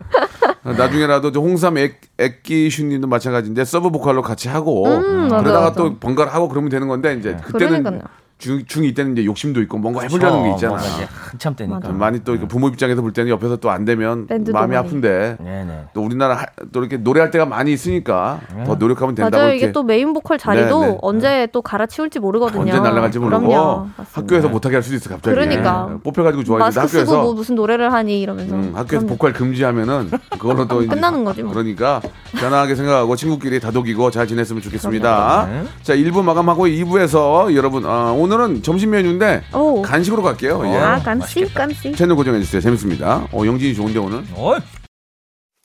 나중에라도 0.65 1.33
저 1.33 1.41
홍삼 1.41 1.77
액, 1.79 2.01
액기슈님도 2.19 3.09
마찬가지인데 3.09 3.65
서브 3.65 3.91
보컬로 3.91 4.23
같이 4.23 4.49
하고 4.49 4.87
음, 4.87 5.23
맞아, 5.29 5.43
그러다가 5.43 5.61
맞아. 5.71 5.75
또 5.75 5.99
번갈아 5.99 6.33
하고 6.33 6.49
그러면 6.49 6.71
되는 6.71 6.87
건데 6.87 7.17
이제 7.19 7.37
그때는 7.43 7.83
그러니까요. 7.83 8.01
중, 8.43 8.65
중2 8.65 8.97
때는 8.97 9.13
이제 9.13 9.25
욕심도 9.25 9.63
있고 9.63 9.79
뭔가 9.79 10.01
해보려는 10.03 10.43
게 10.43 10.51
있잖아. 10.51 10.77
이제 10.81 11.07
한참 11.31 11.55
때니까. 11.55 11.89
많이 11.93 12.19
또 12.25 12.33
이렇게 12.33 12.49
부모 12.49 12.69
입장에서 12.69 13.01
볼 13.01 13.13
때는 13.13 13.31
옆에서 13.31 13.57
또 13.57 13.71
안 13.71 13.85
되면 13.85 14.27
마음이 14.29 14.53
많이. 14.53 14.77
아픈데 14.77 15.37
네네. 15.41 15.85
또 15.95 16.03
우리나라 16.05 16.35
하- 16.35 16.47
또 16.73 16.81
이렇게 16.81 16.97
노래할 16.99 17.31
때가 17.31 17.47
많이 17.47 17.73
있으니까 17.73 18.41
더 18.67 18.75
노력하면 18.75 19.15
된다고 19.15 19.37
맞아요. 19.37 19.49
이렇게 19.53 19.65
이게 19.67 19.73
또 19.73 19.83
메인 19.85 20.13
보컬 20.13 20.37
자리도 20.39 20.81
네, 20.81 20.87
네. 20.89 20.99
언제 21.01 21.49
또 21.53 21.63
갈아치울지 21.63 22.19
모르거든요. 22.19 22.61
언제 22.63 22.73
날아갈지 22.81 23.19
모르고 23.21 23.47
그럼요. 23.47 23.87
학교에서 24.13 24.49
못하게 24.49 24.77
할 24.77 24.83
수도 24.83 24.97
있어 24.97 25.09
갑자기. 25.09 25.35
그러니까. 25.35 25.89
네. 25.91 25.97
뽑혀가지고 26.03 26.43
쓰고 26.45 26.59
학교에서 26.63 27.23
뭐 27.23 27.33
무슨 27.35 27.55
노래를 27.55 27.93
하니 27.93 28.21
이러면서. 28.21 28.55
음, 28.55 28.73
학교에서 28.75 29.07
그럼요. 29.07 29.07
보컬 29.07 29.33
금지하면은 29.33 30.11
그걸로 30.33 30.67
또 30.67 30.79
끝나는 30.87 31.25
거지, 31.25 31.43
뭐. 31.45 31.53
그러니까 31.53 32.01
편하게 32.33 32.75
생각하고 32.75 33.15
친구끼리 33.17 33.61
다독이고 33.61 34.11
잘 34.11 34.27
지냈으면 34.27 34.61
좋겠습니다. 34.63 35.47
네. 35.51 35.65
자 35.83 35.95
1부 35.95 36.23
마감하고 36.23 36.67
2부에서 36.67 37.55
여러분 37.55 37.85
어, 37.87 38.13
오늘 38.19 38.32
은 38.41 38.63
점심 38.63 38.91
메뉴인데 38.91 39.43
오. 39.55 39.83
간식으로 39.83 40.23
갈게요. 40.23 40.63
예. 40.67 40.77
아, 40.77 41.03
간식, 41.03 41.53
간식. 41.53 41.93
채널 41.97 42.17
고정해 42.17 42.41
주세요. 42.41 42.61
재밌습니다. 42.61 43.29
어, 43.33 43.47
영진이 43.47 43.75
좋은데 43.75 43.99
오늘. 43.99 44.25
어이. 44.35 44.59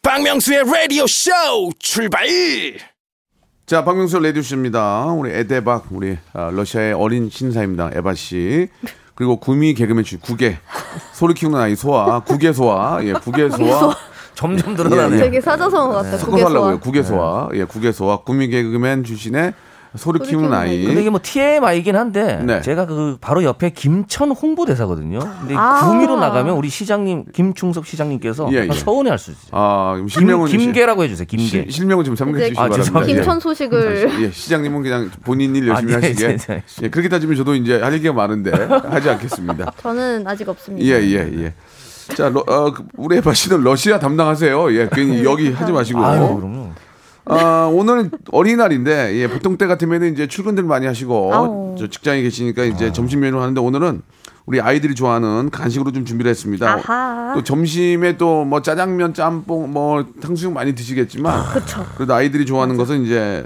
박명수의 0.03 0.63
라디오 0.71 1.05
쇼 1.07 1.31
출발 1.79 2.25
자, 3.65 3.83
박명수 3.83 4.19
레디오 4.19 4.41
씨입니다. 4.41 5.05
우리 5.07 5.31
에데박, 5.31 5.87
우리 5.91 6.17
아, 6.33 6.49
러시아의 6.53 6.93
어린 6.93 7.29
신사입니다. 7.29 7.91
에바 7.93 8.13
씨. 8.13 8.69
그리고 9.13 9.37
구미 9.37 9.73
개그맨 9.73 10.05
씨, 10.05 10.15
구개. 10.17 10.57
소리 11.11 11.33
키우는 11.33 11.59
아이 11.59 11.75
소아, 11.75 12.19
구개 12.21 12.53
소아, 12.53 13.03
예, 13.03 13.13
구개 13.13 13.49
소아. 13.49 13.93
점점 14.35 14.71
예, 14.73 14.75
늘어나네. 14.77 15.15
예. 15.17 15.19
되게 15.21 15.41
사자성어 15.41 15.91
같다. 15.95 16.11
섞어서 16.17 16.25
그게 16.31 16.43
하려고요. 16.43 16.79
구개 16.79 17.01
소아, 17.03 17.49
예, 17.55 17.63
구개 17.65 17.91
소아. 17.91 18.17
구미 18.21 18.47
개그맨 18.47 19.03
출신의 19.03 19.53
소리 19.95 20.19
키우는 20.19 20.53
아이. 20.53 20.83
근데 20.85 21.01
이게 21.01 21.09
뭐 21.09 21.19
TMI이긴 21.23 21.95
한데 21.95 22.41
네. 22.43 22.61
제가 22.61 22.85
그 22.85 23.17
바로 23.21 23.43
옆에 23.43 23.69
김천 23.71 24.31
홍보대사거든요. 24.31 25.19
근데 25.39 25.55
아. 25.57 25.85
구미로 25.87 26.17
나가면 26.19 26.55
우리 26.55 26.69
시장님 26.69 27.25
김충석 27.33 27.85
시장님께서 27.85 28.49
예, 28.51 28.67
예. 28.69 28.73
서운해할 28.73 29.17
수 29.17 29.31
있어요. 29.31 29.49
아, 29.51 29.91
그럼 29.93 30.07
김, 30.07 30.09
실명은 30.09 30.47
김계라고 30.49 31.03
해주세요. 31.03 31.25
김계. 31.27 31.45
시- 31.45 31.65
실명은 31.69 32.03
좀 32.03 32.15
삼가해 32.15 32.45
이제 32.45 32.49
주시기 32.49 32.59
아, 32.59 32.63
바랍니다. 32.63 32.83
죄송합니다. 32.83 33.21
김천 33.21 33.39
소식을 33.39 34.09
예. 34.19 34.23
예, 34.25 34.31
시장님은 34.31 34.81
그냥 34.83 35.09
본인 35.23 35.55
일 35.55 35.67
열심히 35.67 35.93
아, 35.95 35.99
예, 36.01 36.07
하시게. 36.07 36.25
예, 36.27 36.37
예. 36.55 36.63
예, 36.83 36.89
그렇게 36.89 37.09
따지면 37.09 37.35
저도 37.37 37.55
이제 37.55 37.79
할 37.81 37.93
얘기가 37.93 38.13
많은데 38.13 38.51
하지 38.51 39.09
않겠습니다. 39.09 39.71
저는 39.81 40.27
아직 40.27 40.47
없습니다. 40.49 40.85
예, 40.85 41.01
예, 41.01 41.43
예. 41.43 41.53
자, 42.15 42.29
러, 42.29 42.41
어, 42.47 42.71
그 42.71 42.83
우리 42.95 43.17
에바 43.17 43.33
씨는 43.33 43.63
러시아 43.63 43.99
담당하세요. 43.99 44.73
예, 44.75 44.89
괜히 44.91 45.23
여기 45.25 45.51
하지 45.51 45.71
마시고. 45.71 46.05
아유, 46.05 46.35
그럼요. 46.37 46.69
아, 47.29 47.69
오늘 47.73 48.09
어린이날인데, 48.31 49.15
예, 49.15 49.27
보통 49.27 49.57
때 49.57 49.67
같으면 49.67 50.03
이제 50.13 50.27
출근들 50.27 50.63
많이 50.63 50.85
하시고, 50.85 51.33
아우. 51.33 51.75
저 51.77 51.87
직장에 51.87 52.21
계시니까 52.21 52.63
이제 52.63 52.91
점심 52.91 53.19
메뉴 53.19 53.39
하는데 53.39 53.59
오늘은 53.59 54.01
우리 54.45 54.61
아이들이 54.61 54.95
좋아하는 54.95 55.49
간식으로 55.49 55.91
좀 55.91 56.05
준비를 56.05 56.29
했습니다. 56.29 56.73
아하. 56.75 57.33
또 57.35 57.43
점심에 57.43 58.17
또 58.17 58.45
뭐 58.45 58.61
짜장면, 58.61 59.13
짬뽕, 59.13 59.71
뭐 59.71 60.05
탕수육 60.21 60.53
많이 60.53 60.73
드시겠지만, 60.73 61.43
그래도 61.97 62.13
아이들이 62.13 62.45
좋아하는 62.45 62.77
것은 62.77 63.03
이제 63.03 63.45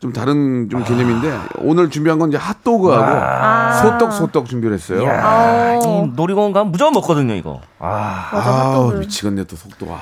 좀 0.00 0.14
다른 0.14 0.68
좀 0.70 0.82
개념인데 0.82 1.38
오늘 1.58 1.90
준비한 1.90 2.18
건 2.18 2.30
이제 2.30 2.38
핫도그하고 2.38 3.04
아. 3.22 3.72
소떡 3.82 4.12
소떡 4.14 4.46
준비를 4.46 4.74
했어요. 4.74 5.04
야, 5.04 5.78
어. 5.78 5.78
이 6.06 6.12
놀이공원 6.16 6.52
가면 6.54 6.72
무조건 6.72 6.94
먹거든요, 6.94 7.34
이거. 7.34 7.60
아, 7.78 8.30
맞아, 8.32 8.70
핫도그. 8.70 8.96
미치겠네 9.00 9.44
또 9.44 9.56
속도. 9.56 9.86
아. 9.90 9.98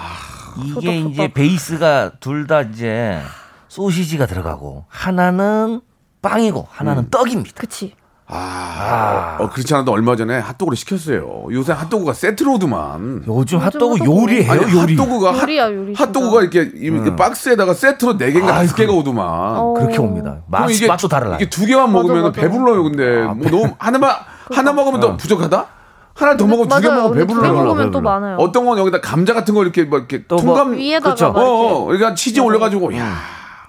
이게 0.63 0.73
소떡, 0.75 0.85
이제 0.95 1.23
소떡. 1.23 1.35
베이스가 1.35 2.13
둘 2.21 2.47
다 2.47 2.61
이제 2.63 3.21
소시지가 3.67 4.27
들어가고 4.27 4.85
하나는 4.89 5.81
빵이고 6.23 6.69
하나는 6.71 7.05
음. 7.05 7.11
떡입니다. 7.11 7.61
그치. 7.61 7.95
아, 8.31 9.37
어, 9.41 9.49
그렇지 9.49 9.73
않아도 9.75 9.93
얼마 9.93 10.14
전에 10.14 10.38
핫도그를 10.38 10.77
시켰어요. 10.77 11.47
요새 11.51 11.73
핫도그가 11.73 12.12
세트로드만. 12.12 13.25
요즘 13.27 13.59
핫도그. 13.59 14.05
요리해요, 14.05 14.53
아니 14.53 14.62
요리. 14.75 14.97
핫도그가 14.97 15.33
핫- 15.33 15.43
요리야, 15.43 15.73
요리. 15.73 15.95
핫도그가 15.95 16.43
이렇게 16.43 16.71
이렇게 16.75 17.17
박스에다가 17.17 17.73
세트로 17.73 18.19
네 18.19 18.31
개인가 18.33 18.53
다섯 18.53 18.77
개가 18.77 18.93
오더만. 18.93 19.27
어. 19.27 19.75
그렇게 19.75 19.99
옵니다. 19.99 20.37
맛, 20.47 20.59
그럼 20.59 20.73
이게 20.73 20.87
맛도 20.87 21.09
다르라. 21.09 21.37
이게 21.37 21.49
두 21.49 21.64
개만 21.64 21.91
먹으면 21.91 22.23
맞아. 22.25 22.41
배불러요. 22.41 22.83
근데 22.83 23.23
뭐 23.23 23.51
너무 23.51 23.75
하나만 23.79 24.14
하나 24.53 24.73
먹으면 24.73 25.01
더 25.01 25.17
부족하다. 25.17 25.67
하나 26.14 26.37
더 26.37 26.47
먹으면 26.47 26.69
두 26.69 26.81
개. 26.83 26.88
먹으면 26.88 27.14
배불러요. 27.27 27.53
먹으면 27.64 27.91
또 27.93 27.99
배불러. 27.99 28.01
많아요. 28.03 28.37
어떤 28.38 28.67
건 28.67 28.77
여기다 28.79 29.01
감자 29.01 29.33
같은 29.33 29.55
거 29.55 29.62
이렇게 29.62 29.85
막 29.85 29.99
이렇게 29.99 30.25
또 30.29 30.37
뭐- 30.37 30.55
통감 30.57 30.77
위에다가. 30.77 31.33
막 31.33 31.38
어, 31.38 31.41
이렇게. 31.41 31.73
어, 31.73 31.85
그러니까 31.87 32.14
치즈 32.14 32.41
올려 32.41 32.59
가지고 32.59 32.95
야, 32.97 33.14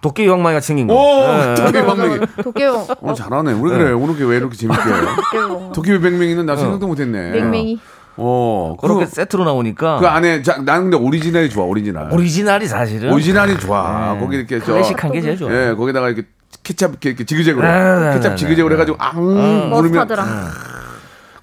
도깨비 0.01 0.29
방망이 0.29 0.55
같이 0.55 0.67
생긴 0.67 0.87
거. 0.87 0.93
오, 0.93 1.23
예. 1.23 1.55
도깨비 1.55 1.85
방맹이. 1.85 2.19
도깨용. 2.43 2.87
어 3.01 3.13
잘하네. 3.13 3.53
왜 3.53 3.59
그래? 3.59 3.91
오늘 3.91 4.15
왜 4.27 4.37
이렇게 4.37 4.55
재밌게? 4.55 4.81
도깨비 5.73 5.99
방맹이는 5.99 6.45
나 6.45 6.55
생각도 6.55 6.87
못했네. 6.87 7.31
맹맹이. 7.31 7.79
어, 8.21 8.75
그렇게 8.81 9.05
그, 9.05 9.11
세트로 9.11 9.45
나오니까 9.45 9.99
그 9.99 10.07
안에 10.07 10.41
자, 10.41 10.57
나는 10.57 10.89
근데 10.89 10.97
오리지널이 10.97 11.49
좋아. 11.49 11.63
오리지널. 11.63 12.11
오리지널이 12.11 12.67
사실은 12.67 13.13
오리지널이 13.13 13.57
좋아. 13.59 14.13
네. 14.13 14.19
거기 14.19 14.35
이렇게 14.37 14.59
저 14.59 14.73
클래식한 14.73 15.11
게 15.13 15.21
제일 15.21 15.37
좋아요. 15.37 15.55
예, 15.69 15.73
거기다가 15.73 16.09
이렇게 16.09 16.27
케찹 16.61 16.89
이렇게, 17.01 17.23
지그재그로 17.23 17.65
네, 17.65 17.99
네, 18.09 18.13
케찹 18.15 18.29
네, 18.31 18.35
지그재그로 18.35 18.69
네. 18.69 18.75
해가지고 18.75 18.97
앙 18.99 19.15
누르면 19.15 19.69
머스타드랑. 19.69 20.27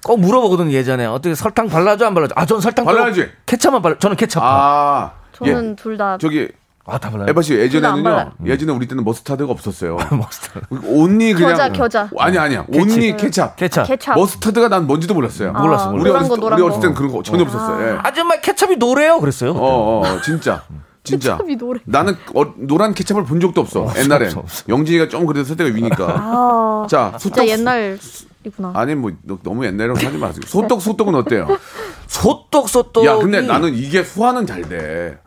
꼭 0.03 0.19
물어보거든 0.19 0.71
예전에 0.71 1.05
어떻게 1.07 1.33
설탕 1.33 1.67
발라줘 1.67 2.05
안 2.05 2.13
발라줘? 2.13 2.33
아, 2.37 2.45
전 2.45 2.61
설탕 2.61 2.85
발라야지. 2.85 3.27
케찹만 3.47 3.81
발라. 3.81 3.95
저는 3.97 4.15
케찹. 4.15 4.39
아, 4.41 4.45
아, 4.45 5.11
저는 5.33 5.75
둘 5.75 5.97
다. 5.97 6.17
저기 6.21 6.47
다 6.97 7.09
발라요. 7.11 7.27
에바 7.29 7.41
씨 7.41 7.53
예전에는요. 7.53 8.03
발라요. 8.03 8.31
예전에 8.45 8.71
우리 8.71 8.87
때는 8.87 9.03
머스타드가 9.03 9.51
없었어요. 9.51 9.97
머스타드. 10.17 10.65
only 10.85 11.33
그냥 11.33 11.51
겨자, 11.51 11.69
겨자. 11.73 12.09
아니 12.17 12.37
아니야. 12.37 12.65
only 12.69 13.15
케찹. 13.17 13.49
케찹. 13.57 13.83
케찹. 13.83 14.13
머스타드가 14.15 14.69
난 14.69 14.87
뭔지도 14.87 15.13
몰랐어요. 15.13 15.51
몰랐어, 15.51 15.89
아, 15.89 15.91
우리 15.91 16.03
노란 16.05 16.15
어렸을, 16.23 16.37
거, 16.39 16.45
우리 16.45 16.61
어렸을 16.61 16.79
거. 16.79 16.87
땐 16.87 16.93
그런 16.93 17.11
거 17.11 17.21
전혀 17.23 17.43
없었어요. 17.43 17.85
예. 17.95 17.97
아줌마 18.03 18.35
케찹이 18.37 18.77
노래요 18.77 19.19
그랬어요. 19.19 19.53
그때. 19.53 19.65
어, 19.65 20.01
어, 20.05 20.21
진짜. 20.21 20.63
진짜. 21.03 21.37
케찹이 21.37 21.55
노래. 21.57 21.79
나는 21.85 22.15
어, 22.35 22.43
노란 22.57 22.93
케찹을 22.93 23.23
본 23.25 23.39
적도 23.39 23.61
없어. 23.61 23.91
옛날에. 23.97 24.25
없어, 24.27 24.39
없어. 24.39 24.63
영진이가 24.69 25.07
좀 25.09 25.25
그래도 25.25 25.45
세대가 25.45 25.73
위니까. 25.73 26.05
아, 26.17 26.87
자, 26.89 27.13
진짜 27.17 27.41
소떡. 27.43 27.47
옛날이구나. 27.47 28.71
아니 28.73 28.95
뭐 28.95 29.11
너- 29.23 29.37
너무 29.43 29.65
옛날이라고 29.65 29.99
하지 30.05 30.17
마세요. 30.17 30.41
소떡 30.45 30.81
소떡은 30.81 31.15
어때요? 31.15 31.47
소 32.07 32.46
떡 32.57 32.67
소떡. 32.69 33.05
야, 33.05 33.15
근데 33.17 33.39
나는 33.41 33.75
이게 33.75 34.03
소화는 34.03 34.47
잘 34.47 34.63
돼. 34.63 35.19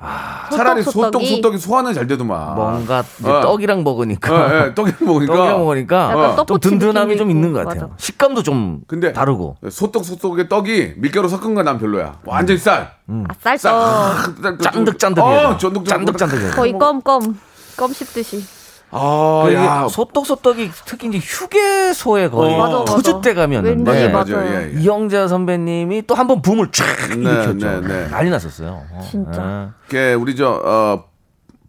차라리 0.53 0.83
소떡 0.83 0.93
소떡, 0.93 1.05
소떡이? 1.23 1.37
소떡이 1.37 1.59
소화는 1.59 1.95
잘 1.95 2.09
되더만. 2.09 2.57
뭔가 2.57 3.05
어. 3.23 3.41
떡이랑 3.41 3.85
먹으니까. 3.85 4.35
예, 4.35 4.67
예, 4.67 4.75
떡이 4.75 4.93
먹으니까. 5.05 5.33
떡이랑 5.37 5.59
먹으니까 5.61 6.35
어. 6.41 6.45
좀 6.45 6.59
든든함이 6.59 7.17
좀. 7.17 7.31
있는 7.31 7.53
것 7.53 7.61
같아요. 7.65 7.83
맞아. 7.83 7.95
식감도 7.99 8.43
좀 8.43 8.81
근데 8.89 9.13
다르고. 9.13 9.59
소떡 9.71 10.05
소떡의 10.05 10.49
떡이 10.49 10.95
밀가루 10.97 11.29
섞은 11.29 11.55
건 11.55 11.61
난 11.65 11.79
별로야. 11.79 12.19
완전히 12.25 12.59
쌀. 12.59 12.91
아, 13.07 13.25
쌀떡. 13.41 13.61
쌀. 14.43 14.59
짠득짠득해요. 14.59 15.49
어, 15.51 15.57
쫀득쫀득. 15.59 15.87
짠득짠득해요. 15.87 16.51
거의 16.53 16.73
껌껌. 16.77 17.39
껌 17.77 17.93
씹듯이. 17.93 18.43
아, 18.93 19.43
그 19.47 19.55
야. 19.55 19.87
소떡 19.89 20.27
소떡이 20.27 20.71
특히 20.85 21.09
이제 21.09 21.19
휴게소에 21.19 22.29
거의 22.29 22.55
어. 22.55 23.21
때 23.23 23.35
가면은 23.35 23.85
왠지 23.85 23.91
네, 23.91 24.09
맞아요. 24.09 24.37
맞아요. 24.37 24.51
예, 24.51 24.73
예. 24.77 24.81
이영자 24.81 25.29
선배님이 25.29 26.07
또 26.07 26.15
한 26.15 26.27
번 26.27 26.43
붐을 26.43 26.71
쫙 26.73 26.85
네, 27.11 27.15
일으켰죠. 27.17 27.81
네, 27.81 27.81
네. 27.89 28.09
난리 28.09 28.31
났었어요. 28.31 28.83
어, 28.93 29.01
진짜. 29.09 29.73
예. 29.73 29.89
그 29.89 30.13
우리 30.21 30.35
저 30.37 30.61
어, 30.65 31.05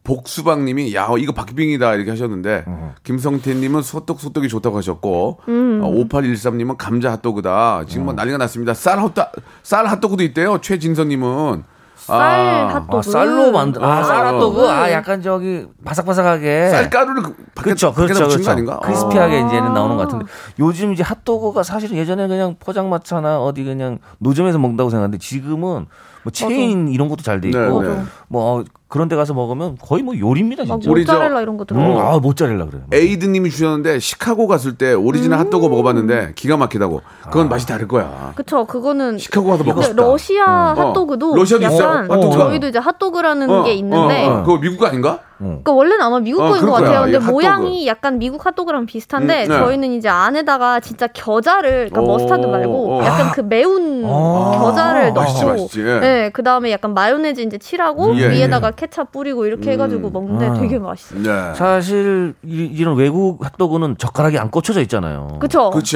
복수방님이 0.03 0.95
야 0.95 1.07
이거 1.19 1.31
박빙이다 1.31 1.93
이렇게 1.93 2.09
하셨는데 2.09 2.63
어. 2.67 2.95
김성태님은 3.03 3.81
소떡 3.83 4.19
소떡이 4.19 4.47
좋다고 4.49 4.77
하셨고 4.77 5.39
음. 5.47 5.79
어, 5.83 5.91
5813님은 5.91 6.75
감자 6.77 7.11
핫도그다 7.11 7.83
지금 7.87 8.05
뭐 8.05 8.13
난리가 8.13 8.37
났습니다 8.39 8.73
쌀 8.73 8.99
핫도 8.99 9.21
쌀 9.61 9.85
핫도그도 9.87 10.23
있대요 10.23 10.59
최진서님은 10.59 11.63
쌀 12.05 12.19
아, 12.19 12.67
핫도그. 12.75 12.97
아, 12.97 13.01
쌀로 13.01 13.51
만든 13.51 13.83
아, 13.83 13.99
어, 13.99 14.03
쌀핫도그 14.03 14.65
어. 14.65 14.69
아 14.69 14.91
약간 14.91 15.21
저기 15.21 15.65
바삭바삭하게 15.85 16.69
쌀 16.69 16.89
가루를 16.89 17.21
그 17.23 17.35
밖에, 17.53 17.61
그렇죠, 17.69 17.93
그렇죠, 17.93 18.27
그렇죠. 18.27 18.51
아닌가? 18.51 18.79
크리스피하게 18.83 19.41
어. 19.41 19.47
이제는 19.47 19.73
나오는 19.73 19.95
것 19.97 20.03
같은데 20.03 20.25
요즘 20.59 20.93
이제 20.93 21.03
핫도그가 21.03 21.61
사실은 21.63 21.97
예전에 21.97 22.27
그냥 22.27 22.55
포장마차나 22.59 23.39
어디 23.39 23.63
그냥 23.63 23.99
노점에서 24.17 24.57
먹는다고 24.57 24.89
생각하는데 24.89 25.17
지금은 25.19 25.85
뭐 26.23 26.31
체인 26.31 26.87
이런 26.87 27.07
것도 27.07 27.21
잘 27.23 27.39
돼 27.39 27.49
있고 27.49 27.81
네, 27.83 27.89
네. 27.89 28.03
뭐 28.27 28.59
어, 28.59 28.63
그런 28.91 29.07
데 29.07 29.15
가서 29.15 29.33
먹으면 29.33 29.77
거의 29.81 30.03
뭐 30.03 30.13
요리입니다 30.19 30.65
막 30.65 30.81
진짜. 30.81 30.91
우리 30.91 31.05
저- 31.05 31.13
모짜렐라 31.13 31.41
이런 31.41 31.55
거 31.55 31.63
들어. 31.63 31.79
음, 31.79 31.97
아 31.97 32.19
모짜렐라 32.19 32.65
그래. 32.65 32.81
에이드님이 32.91 33.49
주셨는데 33.49 33.99
시카고 33.99 34.47
갔을 34.47 34.77
때 34.77 34.91
오리지널 34.93 35.39
음. 35.39 35.45
핫도그 35.45 35.65
먹어봤는데 35.67 36.33
기가 36.35 36.57
막히다고 36.57 37.01
그건 37.23 37.47
맛이 37.47 37.65
다를 37.65 37.87
거야 37.87 38.33
그쵸, 38.35 38.65
그거는. 38.65 39.17
시카고 39.17 39.47
가서 39.49 39.63
먹고 39.63 39.75
근데 39.75 39.87
싶다 39.87 40.03
러시아 40.03 40.73
어. 40.77 40.87
핫도그도 40.89 41.35
러시아도 41.37 41.65
있어요? 41.67 41.79
약간 41.87 42.11
핫도그가? 42.11 42.37
저희도 42.49 42.67
이제 42.67 42.79
핫도그라는 42.79 43.63
게 43.63 43.73
있는데 43.75 44.25
어, 44.27 44.39
어. 44.39 44.43
그거 44.43 44.59
미국 44.59 44.77
거 44.77 44.87
아닌가? 44.87 45.19
그러니까 45.41 45.71
원래는 45.71 46.01
아마 46.01 46.19
미국 46.19 46.41
어, 46.41 46.49
거인 46.49 46.61
것 46.65 46.67
그럴 46.67 46.79
거야. 46.79 46.81
같아요. 46.89 47.01
근데 47.03 47.17
이 47.17 47.19
핫도그. 47.19 47.31
모양이 47.31 47.87
약간 47.87 48.19
미국 48.19 48.45
핫도그랑 48.45 48.85
비슷한데 48.85 49.45
음, 49.45 49.49
네. 49.49 49.57
저희는 49.57 49.91
이제 49.93 50.09
안에다가 50.09 50.79
진짜 50.79 51.07
겨자를 51.07 51.89
그러니까 51.89 52.01
오, 52.01 52.05
머스타드 52.05 52.45
말고 52.45 52.97
오. 52.97 53.03
약간 53.03 53.31
그 53.31 53.41
매운 53.41 54.03
아. 54.05 54.59
겨자를 54.59 55.13
맛있지, 55.13 55.41
넣고 55.45 55.53
맛있지. 55.53 55.81
예. 55.81 55.99
네, 55.99 56.29
그 56.31 56.43
다음에 56.43 56.71
약간 56.71 56.93
마요네즈 56.93 57.41
이제 57.41 57.57
칠하고 57.57 58.15
예, 58.17 58.29
위에다가 58.29 58.71
케찹 58.71 59.05
뿌리고 59.11 59.45
이렇게 59.45 59.71
해 59.71 59.77
가지고 59.77 60.09
먹는데 60.09 60.47
아. 60.47 60.53
되게 60.53 60.79
맛있어요. 60.79 61.21
네. 61.21 61.53
사실 61.55 62.33
이, 62.43 62.69
이런 62.73 62.95
외국 62.95 63.43
핫도그는 63.43 63.97
젓가락이 63.97 64.37
안 64.37 64.51
꽂혀져 64.51 64.81
있잖아요. 64.81 65.39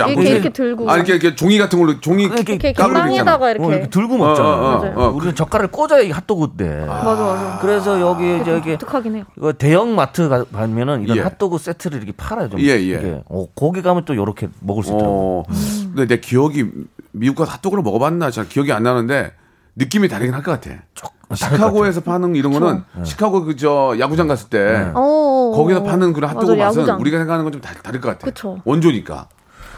안 0.04 0.10
이렇게? 0.12 0.30
이렇게 0.30 0.50
들고. 0.50 0.90
아, 0.90 0.96
이렇게, 0.96 1.14
이렇게 1.14 1.36
종이 1.36 1.58
같은 1.58 1.80
걸로, 1.80 2.00
종이 2.00 2.24
이렇게 2.24 2.54
이렇게. 2.54 2.74
빵에다가 2.74 3.52
이렇게. 3.52 3.66
어, 3.66 3.70
이렇게 3.72 3.90
들고 3.90 4.18
먹잖아요. 4.18 4.54
어, 4.54 4.58
어, 4.58 4.94
어. 4.96 5.06
어. 5.06 5.10
우리는 5.10 5.36
젓가락을 5.36 5.72
꽂아야 5.72 6.02
이 6.02 6.12
핫도그인데. 6.12 6.86
맞아, 6.86 7.04
맞아. 7.24 7.60
그래서 7.62 8.00
여기 8.00 8.44
저기 8.44 8.78
독특하긴 8.78 9.16
해요. 9.16 9.24
이거 9.38 9.52
대형 9.54 9.96
마트 9.96 10.30
가- 10.30 10.46
가면은 10.46 11.04
이런 11.04 11.18
예. 11.18 11.22
핫도그 11.22 11.58
세트를 11.58 11.98
이렇게 11.98 12.14
팔아요. 12.16 12.50
좀 12.50 12.60
예, 12.62 12.68
예. 12.68 12.78
이게. 12.80 13.22
어, 13.28 13.46
거기 13.56 13.82
가면 13.82 14.06
또 14.06 14.14
이렇게 14.14 14.48
먹을 14.62 14.84
수 14.84 14.90
있더라고. 14.92 15.44
어. 15.48 15.54
근데 15.94 16.08
내 16.08 16.20
기억이 16.22 16.66
미국 17.12 17.36
가서 17.36 17.52
핫도그를 17.52 17.84
먹어봤나 17.84 18.32
잘 18.32 18.48
기억이 18.48 18.72
안 18.72 18.84
나는데 18.84 19.34
느낌이 19.76 20.08
다르긴 20.08 20.34
할 20.34 20.42
것 20.44 20.52
같아. 20.62 20.76
시카고에서 21.34 22.02
파는 22.02 22.36
이런 22.36 22.54
거는 22.54 22.84
시카고 23.04 23.44
그 23.46 23.56
저 23.58 23.96
야구장 24.00 24.28
갔을 24.28 24.48
때 24.50 24.92
어, 24.94 25.52
거기서 25.56 25.84
파는 25.84 26.14
그런 26.14 26.30
핫도그 26.30 26.52
맞아, 26.54 26.66
맛은 26.66 26.82
야구장. 26.82 27.00
우리가 27.02 27.18
생각하는 27.18 27.44
건 27.44 27.52
좀 27.52 27.62
다를 27.62 28.00
것 28.00 28.10
같아. 28.10 28.26
그쵸. 28.26 28.60
원조니까. 28.64 29.28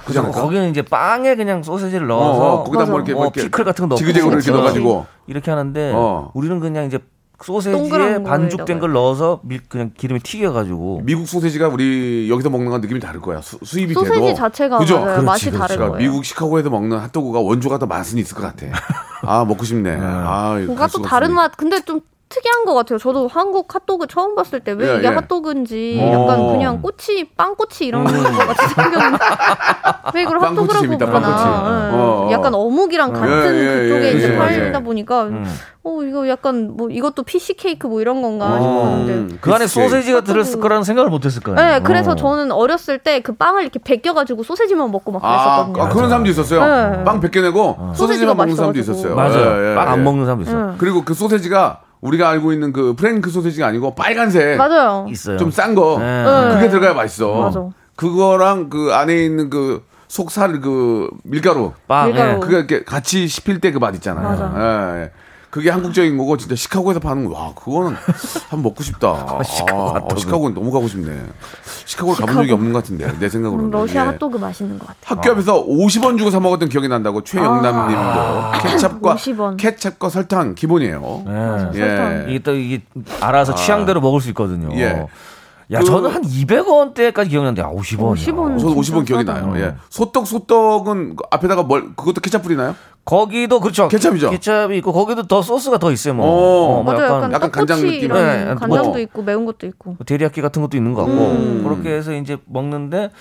않을까? 0.09 0.31
거기는 0.41 0.69
이제 0.69 0.81
빵에 0.81 1.35
그냥 1.35 1.63
소세지를 1.63 2.09
어, 2.11 2.15
넣어서 2.15 2.53
어, 2.53 2.63
거기다 2.63 2.85
뭐 2.85 2.93
맞아. 2.93 2.95
이렇게, 2.97 3.13
뭐뭐 3.13 3.25
이렇게 3.27 3.41
피클 3.43 3.65
같은 3.65 3.83
거 3.83 3.87
넣고 3.87 3.97
지그재그로 3.97 4.31
이렇게 4.33 4.45
그렇지. 4.45 4.51
넣어가지고 4.51 5.05
이렇게 5.27 5.51
하는데 5.51 5.91
어. 5.95 6.31
우리는 6.33 6.59
그냥 6.61 6.85
이제 6.85 6.99
소세지에 7.43 8.23
반죽된. 8.23 8.79
걸 8.79 8.91
넣어서 8.93 9.39
밀 9.43 9.61
그냥 9.69 9.91
기름에 9.95 10.19
튀겨가지고 10.23 11.01
미국 11.03 11.27
소세지가 11.27 11.67
우리 11.67 12.27
여기서 12.29 12.49
먹는 12.49 12.71
건 12.71 12.81
느낌이 12.81 12.99
다를 12.99 13.21
거야. 13.21 13.41
수, 13.41 13.57
수입이 13.63 13.93
돼도. 13.93 14.05
소세지 14.05 14.35
자체가 14.35 14.79
그죠? 14.79 14.95
맞아요. 14.95 15.05
그렇지, 15.07 15.25
맛이 15.25 15.51
그렇지. 15.51 15.59
다른 15.59 15.77
거예요. 15.89 15.97
미국 16.09 16.25
시카고에서 16.25 16.69
먹는 16.69 16.97
핫도그가 16.97 17.39
원조가 17.39 17.77
더 17.77 17.85
맛은 17.85 18.17
있을 18.17 18.35
것 18.35 18.41
같아. 18.43 18.65
아 19.21 19.45
먹고 19.45 19.63
싶네. 19.65 19.97
아, 20.01 20.57
이거 20.57 20.67
뭔가 20.67 20.87
갈또 20.87 21.01
다른 21.03 21.25
없으니. 21.27 21.35
맛 21.35 21.57
근데 21.57 21.81
좀 21.81 22.01
특이한 22.29 22.65
것 22.65 22.73
같아요. 22.73 22.99
저도 22.99 23.27
한국 23.27 23.73
핫도그 23.73 24.07
처음 24.07 24.35
봤을 24.35 24.59
때왜 24.59 24.89
예, 24.89 24.97
이게 24.97 25.07
예. 25.07 25.11
핫도그인지 25.11 25.99
어. 26.01 26.11
약간 26.11 26.47
그냥 26.51 26.81
꼬치 26.81 27.29
빵꼬치 27.37 27.85
이런 27.85 28.03
거 28.03 28.11
같이 28.11 28.67
생겼는데 28.75 29.17
왜 30.13 30.21
이걸 30.23 30.41
핫도그라고? 30.41 30.97
빵꼬치. 30.97 31.43
예. 31.43 31.49
어, 31.49 32.27
어. 32.27 32.29
약간 32.31 32.53
어묵이랑 32.53 33.13
같은 33.13 33.55
예, 33.55 33.59
예, 33.59 33.81
그쪽에 33.83 34.03
예, 34.07 34.11
이제 34.13 34.33
예, 34.33 34.37
팔다 34.37 34.79
예. 34.79 34.83
보니까 34.83 35.23
음. 35.23 35.45
어 35.83 36.03
이거 36.03 36.27
약간 36.27 36.75
뭐 36.75 36.89
이것도 36.89 37.23
fish 37.23 37.53
cake 37.53 37.87
뭐 37.87 38.01
이런 38.01 38.21
건가 38.21 38.57
어. 38.59 38.59
싶었는데. 38.59 39.37
그 39.39 39.53
안에. 39.53 39.67
소세지가 39.67 40.21
들었을 40.21 40.59
거라는 40.59 40.83
생각을 40.83 41.09
못했을 41.09 41.41
거예요. 41.41 41.55
네, 41.57 41.79
그래서 41.81 42.11
어. 42.11 42.15
저는 42.15 42.51
어렸을 42.51 42.99
때 42.99 43.21
그 43.21 43.33
빵을 43.33 43.61
이렇게 43.63 43.79
벗겨가지고 43.79 44.43
소세지만 44.43 44.91
먹고 44.91 45.11
막 45.11 45.21
아, 45.23 45.65
그랬었거든요. 45.65 45.83
아, 45.83 45.89
그런 45.89 46.09
사람도 46.09 46.29
있었어요. 46.29 46.59
네. 46.91 47.03
빵 47.03 47.19
벗겨내고 47.21 47.77
소세지가 47.93 47.95
소세지만 47.95 48.37
먹는 48.37 48.55
사람도. 48.55 48.79
있었어요. 48.79 49.15
맞아요. 49.15 49.63
예, 49.65 49.71
예, 49.71 49.75
빵안 49.75 49.99
예. 49.99 50.03
먹는 50.03 50.25
사람도 50.25 50.43
있어. 50.43 50.51
요 50.53 50.57
응. 50.71 50.75
그리고 50.77 51.03
그 51.05 51.13
소세지가 51.13 51.79
우리가 52.01 52.29
알고 52.29 52.53
있는 52.53 52.71
그 52.73 52.93
프랭크 52.95 53.29
소세지가 53.29 53.65
아니고 53.67 53.95
빨간색 53.95 54.57
맞아요. 54.57 55.07
있어요. 55.09 55.37
좀 55.37 55.51
싼 55.51 55.73
거. 55.75 55.97
네. 55.99 56.23
그게 56.55 56.69
들어가야 56.69 56.93
맛있어. 56.93 57.41
맞아. 57.41 57.67
그거랑 57.95 58.69
그 58.69 58.91
안에 58.93 59.15
있는 59.25 59.49
그 59.49 59.83
속살 60.07 60.61
그 60.61 61.09
밀가루. 61.23 61.73
빵. 61.87 62.07
밀가루. 62.09 62.35
예. 62.35 62.39
그게 62.39 62.57
이렇게 62.57 62.83
같이 62.83 63.27
씹힐 63.27 63.59
때 63.59 63.71
그 63.71 63.79
맛 63.79 63.95
있잖아요. 63.95 64.29
맞아. 64.29 64.53
예, 64.97 65.01
예. 65.03 65.11
그게 65.49 65.69
한국적인 65.69 66.17
거고 66.17 66.35
진짜 66.37 66.55
시카고에서 66.55 66.99
파는 66.99 67.25
거. 67.25 67.33
와, 67.39 67.53
그거는 67.55 67.95
한번 68.49 68.63
먹고 68.63 68.83
싶다. 68.83 69.39
시카고 69.45 69.81
아, 69.81 69.93
핫도그. 69.95 70.13
어, 70.13 70.17
시카고는 70.17 70.53
너무 70.55 70.71
가고 70.71 70.87
싶네. 70.87 71.19
시카고를 71.85 72.17
가본 72.19 72.35
적이 72.35 72.51
없는 72.51 72.73
것 72.73 72.83
같은데 72.83 73.17
내 73.17 73.29
생각으로는. 73.29 73.69
음, 73.69 73.71
러시아 73.71 74.01
예. 74.03 74.05
핫도그 74.07 74.37
맛있는 74.37 74.77
것 74.77 74.87
같아요. 74.87 75.01
학교 75.19 75.31
앞에서 75.31 75.65
50원 75.65 76.17
주고 76.17 76.29
사 76.31 76.39
먹었던 76.41 76.67
기억이 76.69 76.87
난다고 76.89 77.23
최영남 77.23 77.87
님도 77.87 78.69
케찹과 78.69 79.15
50원. 79.15 79.57
케찹과 79.57 80.09
설탕 80.09 80.53
기본이에요. 80.53 81.23
예. 81.27 81.79
예. 81.79 82.25
이게 82.27 82.39
또 82.39 82.53
이게 82.53 82.81
알아서 83.21 83.55
취향대로 83.55 84.01
먹을 84.01 84.19
수 84.21 84.27
있거든요. 84.29 84.69
예. 84.77 85.05
야, 85.71 85.79
그- 85.79 85.85
저는 85.85 86.09
한 86.11 86.21
200원대까지 86.23 87.29
기억나는데, 87.29 87.61
아, 87.61 87.69
50원. 87.71 88.13
50원. 88.15 88.57
저도 88.57 88.81
진짜 88.81 88.99
50원 88.99 89.05
기억이 89.05 89.25
싸다. 89.25 89.41
나요. 89.41 89.53
예. 89.59 89.75
소떡 89.89 90.25
소떡은 90.25 91.15
그 91.17 91.23
앞에다가 91.29 91.63
뭘 91.63 91.93
그것도 91.95 92.21
케찹 92.21 92.41
뿌리나요? 92.41 92.73
거기도 93.07 93.61
그렇죠. 93.61 93.87
케찹이죠? 93.87 94.31
케찹이 94.31 94.77
있고 94.79 94.91
거기도 94.91 95.25
더 95.25 95.41
소스가 95.41 95.77
더 95.77 95.93
있어요. 95.93 96.13
뭐. 96.13 96.25
어, 96.25 96.79
어, 96.79 96.83
뭐 96.83 96.93
맞아요. 96.93 97.15
약간, 97.15 97.31
약간, 97.31 97.51
간장 97.51 97.79
느낌. 97.79 98.11
네, 98.11 98.53
간장도 98.59 98.89
뭐. 98.89 98.99
있고 98.99 99.23
매운 99.23 99.45
것도 99.45 99.65
있고. 99.65 99.95
데리야끼 100.05 100.41
같은 100.41 100.61
것도 100.61 100.75
있는 100.75 100.93
것 100.93 101.05
같고 101.05 101.17
음. 101.17 101.63
그렇게 101.63 101.95
해서 101.95 102.13
이제 102.13 102.35
먹는데 102.45 103.11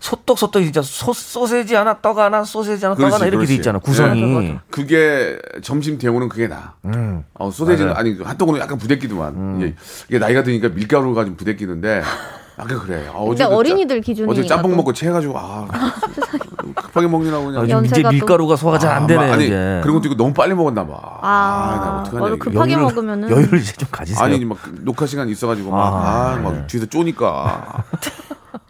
소떡 0.00 0.38
소떡 0.38 0.62
진짜 0.62 0.82
소, 0.82 1.14
소세지 1.14 1.74
하나 1.74 1.98
떡 2.02 2.18
하나 2.18 2.44
소세지 2.44 2.84
하나 2.84 2.94
떡 2.94 2.98
그렇지, 2.98 3.14
하나 3.14 3.24
이렇게 3.24 3.36
그렇지. 3.38 3.52
돼 3.52 3.56
있잖아 3.56 3.78
구성이. 3.78 4.22
네. 4.22 4.58
그게 4.70 5.38
점심 5.62 5.96
대우는 5.96 6.28
그게 6.28 6.46
나. 6.46 6.74
음. 6.84 7.24
어, 7.32 7.50
소세지는 7.50 7.94
맞아요. 7.94 7.98
아니 7.98 8.22
핫도그는 8.22 8.60
약간 8.60 8.76
부대끼더만. 8.76 9.56
이게, 9.62 9.74
이게 10.10 10.18
나이가 10.18 10.42
드니까 10.42 10.68
밀가루가 10.68 11.24
좀 11.24 11.36
부대끼는데 11.36 12.02
약간 12.62 12.78
그래. 12.78 13.06
아, 13.08 13.12
근데 13.18 13.30
어제 13.30 13.46
그 13.46 13.54
어린이들 13.54 13.96
짜- 14.00 14.04
기준이니까 14.06 14.32
어제 14.40 14.46
짬뽕 14.48 14.70
또. 14.72 14.76
먹고 14.76 14.92
체해가지고 14.92 15.34
아 15.36 15.66
급하게 16.74 17.06
먹느라고 17.08 17.46
그냥. 17.46 17.60
아, 17.78 17.82
이제 17.82 18.02
또- 18.02 18.08
밀가루가 18.10 18.56
소화가 18.56 18.78
잘안 18.78 19.04
아, 19.04 19.06
되네 19.06 19.30
아니 19.32 19.44
이제. 19.46 19.80
그런 19.82 19.96
것도 19.96 20.08
있고 20.08 20.16
너무 20.16 20.32
빨리 20.32 20.54
먹었나 20.54 20.86
봐. 20.86 20.92
나 20.92 21.18
아, 21.22 22.00
어떡하냐, 22.02 22.20
맞아. 22.20 22.34
이거. 22.34 22.44
급하게 22.44 22.74
여유를- 22.76 22.80
먹으면은 22.80 23.30
여유를 23.30 23.58
이제 23.60 23.72
좀 23.72 23.88
가지세요. 23.90 24.24
아니 24.24 24.44
막 24.44 24.58
녹화 24.82 25.06
시간 25.06 25.28
있어가지고 25.28 25.74
아, 25.74 25.90
막아 25.90 26.36
막 26.42 26.52
네. 26.54 26.66
뒤에서 26.66 26.86
쪼니까 26.86 27.84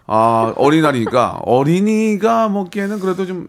아 0.06 0.52
어린날이니까 0.56 1.40
어린이가 1.44 2.48
먹기에는 2.48 2.98
그래도 3.00 3.26
좀 3.26 3.48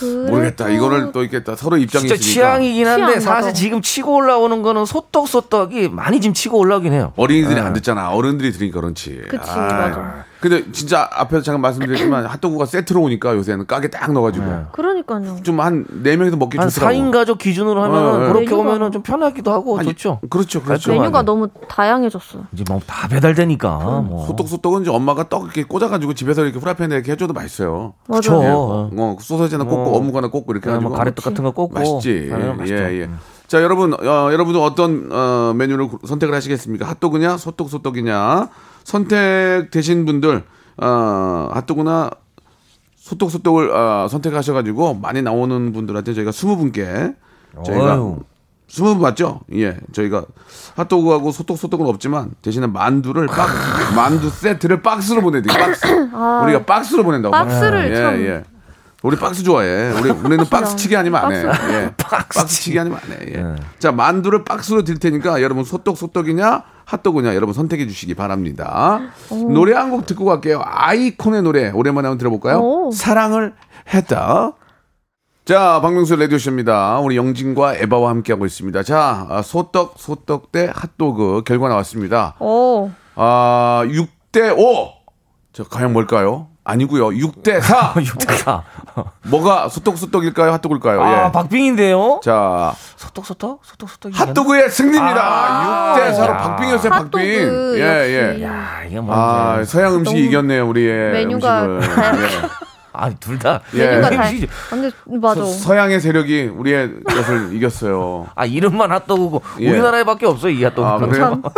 모르겠다 0.00 0.68
이거를 0.70 1.12
또 1.12 1.22
이렇게 1.22 1.42
또 1.44 1.54
서로 1.56 1.76
입장이 1.76 2.02
진짜 2.08 2.14
있으니까 2.14 2.32
취향이긴 2.32 2.86
한데 2.86 3.06
취향, 3.06 3.20
사실 3.20 3.48
맞아. 3.48 3.52
지금 3.52 3.82
치고 3.82 4.14
올라오는 4.14 4.62
거는 4.62 4.84
소떡 4.86 5.28
소떡이 5.28 5.88
많이 5.90 6.20
지금 6.20 6.34
치고 6.34 6.58
올라오긴 6.58 6.92
해요. 6.92 7.12
어린이들이 7.16 7.54
네. 7.54 7.60
안 7.60 7.72
듣잖아 7.72 8.10
어른들이 8.10 8.52
들으니까 8.52 8.80
그렇지 8.80 9.22
그치, 9.28 9.50
아이. 9.50 9.58
맞아. 9.72 10.24
근데 10.42 10.70
진짜 10.72 11.08
앞에서 11.12 11.40
잠깐 11.42 11.60
말씀드렸지만 11.62 12.26
핫도그가 12.26 12.66
세트로 12.66 13.00
오니까 13.02 13.34
요새는 13.36 13.66
가게 13.66 13.88
딱 13.88 14.12
넣어가지고 14.12 14.44
네. 14.44 14.62
그러니까요. 14.72 15.38
좀 15.42 15.60
한 15.60 15.86
네 16.02 16.16
명이서 16.16 16.36
먹기 16.36 16.58
한 16.58 16.68
좋더라고 16.68 16.92
4인 16.94 17.12
가족 17.12 17.38
기준으로 17.38 17.80
하면 17.84 17.96
어, 18.04 18.18
네. 18.18 18.26
그렇게 18.32 18.46
메뉴가- 18.46 18.58
오면은 18.58 18.90
좀 18.92 19.02
편하기도 19.02 19.52
하고 19.52 19.78
아니, 19.78 19.88
좋죠. 19.88 20.18
그렇죠 20.28 20.60
그렇죠 20.62 20.90
깔끔하게. 20.90 20.98
메뉴가 21.00 21.22
너무 21.22 21.48
다양해졌어. 21.68 22.40
이제 22.52 22.64
뭐 22.68 22.80
다 22.86 23.06
배달되니까 23.08 23.78
뭐. 24.06 24.26
소떡소떡은 24.26 24.82
이제 24.82 24.90
엄마가 24.90 25.28
떡 25.28 25.44
이렇게 25.44 25.62
꽂아가지고 25.62 26.14
집에서 26.14 26.42
이렇게 26.44 26.58
프라이팬에 26.58 26.94
이렇게 26.96 27.12
해줘도 27.12 27.32
맛있어요 27.32 27.94
그쵸. 28.12 28.32
맞아요. 28.32 28.42
예. 28.44 28.48
어. 28.52 28.90
어, 28.96 29.16
소세지 29.20 29.54
하나 29.54 29.64
꽂고 29.64 29.92
어. 29.94 29.96
어묵 29.98 30.16
하나 30.16 30.28
꽂고 30.28 30.52
이렇게 30.52 30.64
그냥 30.64 30.76
해가지고 30.80 30.88
뭐 30.90 30.98
가래떡 30.98 31.24
같은 31.24 31.44
거 31.44 31.50
꽂고 31.52 31.74
맛있지. 31.78 32.30
아, 32.32 32.36
맛있죠. 32.54 32.74
예, 32.82 33.00
예. 33.02 33.10
자, 33.46 33.62
여러분, 33.62 33.92
어, 33.92 34.32
여러분은 34.32 34.58
어떤 34.60 35.10
어, 35.12 35.52
메뉴를 35.54 35.86
구- 35.88 35.98
선택을 36.06 36.34
하시겠습니까? 36.34 36.88
핫도그냐, 36.88 37.36
소떡소떡이냐? 37.36 38.48
선택되신 38.84 40.04
분들, 40.06 40.44
어, 40.78 41.48
핫도그나 41.52 42.10
소떡소떡을 42.96 43.70
어, 43.70 44.08
선택하셔가지고 44.08 44.94
많이 44.94 45.22
나오는 45.22 45.72
분들한테 45.72 46.14
저희가 46.14 46.30
20분께 46.30 47.16
저희가 47.64 47.94
어휴. 47.94 48.20
20분 48.68 48.98
맞죠? 49.00 49.40
예. 49.54 49.76
저희가 49.92 50.24
핫도그하고 50.76 51.30
소떡소떡은 51.32 51.86
없지만 51.86 52.30
대신에 52.40 52.66
만두를 52.68 53.26
박, 53.26 53.48
만두 53.94 54.30
세트를 54.30 54.80
박스로 54.82 55.20
보내드릴게요. 55.20 55.66
박스. 55.66 55.86
우리가 56.44 56.64
박스로 56.64 57.04
보낸다고. 57.04 57.34
아. 57.34 57.44
박스를 57.44 57.90
예, 57.90 57.94
참. 57.96 58.14
예. 58.22 58.44
우리 59.02 59.16
박스 59.16 59.42
좋아해. 59.42 59.90
우리 59.98 60.10
우리는 60.10 60.44
박스 60.48 60.76
치기 60.76 60.96
아니면 60.96 61.22
안 61.24 61.32
해. 61.32 61.44
예. 61.74 61.92
박스 61.98 62.46
치기 62.46 62.78
아니면 62.78 63.00
안 63.02 63.10
해. 63.12 63.18
예. 63.34 63.56
자 63.78 63.90
만두를 63.92 64.44
박스로 64.44 64.84
드릴 64.84 65.00
테니까 65.00 65.42
여러분 65.42 65.64
소떡 65.64 65.98
소떡이냐 65.98 66.62
핫도그냐 66.96 67.34
여러분 67.34 67.54
선택해 67.54 67.86
주시기 67.86 68.14
바랍니다. 68.14 69.00
노래 69.30 69.72
한 69.74 69.90
곡 69.92 70.06
듣고 70.06 70.24
갈게요. 70.26 70.60
아이콘의 70.64 71.42
노래 71.42 71.70
오랜만에 71.70 72.06
한번 72.08 72.18
들어볼까요? 72.18 72.58
오. 72.60 72.90
사랑을 72.92 73.54
했다. 73.94 74.52
자, 75.44 75.80
박명수 75.82 76.16
레디오쇼입니다. 76.16 77.00
우리 77.00 77.16
영진과 77.16 77.74
에바와 77.76 78.10
함께하고 78.10 78.46
있습니다. 78.46 78.82
자, 78.84 79.26
아, 79.28 79.42
소떡, 79.42 79.94
소떡 79.96 80.52
대 80.52 80.70
핫도그 80.72 81.42
결과 81.44 81.68
나왔습니다. 81.68 82.36
오. 82.38 82.90
아, 83.16 83.82
6대5. 83.86 84.92
자, 85.52 85.64
과연 85.68 85.92
뭘까요? 85.92 86.48
아니고요 86.64 87.08
6대 87.08 87.60
4. 87.60 87.94
6대 87.94 88.36
4. 88.36 88.62
뭐가 89.26 89.68
소떡소떡일까요? 89.68 90.52
핫도그일까요? 90.52 91.02
아, 91.02 91.26
예. 91.26 91.32
박빙인데요? 91.32 92.20
자, 92.22 92.72
소떡 92.96 93.26
소떡? 93.26 93.60
소떡 93.64 93.90
소떡. 93.90 94.12
핫도그의 94.14 94.70
승리입니다. 94.70 95.20
아, 95.20 95.96
6대 95.96 96.16
4로 96.16 96.30
야. 96.30 96.36
박빙이었어요, 96.36 96.90
박빙. 96.90 97.20
예, 97.22 97.80
예. 98.38 98.42
야, 98.44 98.82
이게 98.86 99.00
뭐 99.00 99.14
아, 99.16 99.64
서양 99.64 99.94
음식이 99.94 100.24
이겼네요, 100.26 100.68
우리의 100.68 101.12
메뉴가 101.12 101.64
음식을. 101.64 101.96
예. 102.94 102.98
아니 103.04 103.14
둘 103.16 103.38
다. 103.38 103.60
예. 103.74 103.86
메뉴가 103.86 104.12
예. 104.12 104.16
다. 104.16 104.30
근데 104.70 104.90
맞아. 105.20 105.40
서, 105.44 105.46
서양의 105.46 106.00
세력이 106.00 106.52
우리의 106.54 106.90
것을 107.04 107.54
이겼어요. 107.56 108.28
아 108.34 108.44
이름만 108.44 108.92
핫도그고 108.92 109.42
예. 109.60 109.70
우리나라에밖에 109.70 110.26
없어요 110.26 110.52
이 110.52 110.62
핫도그. 110.64 110.86
아, 110.86 110.98
그래요? 110.98 111.42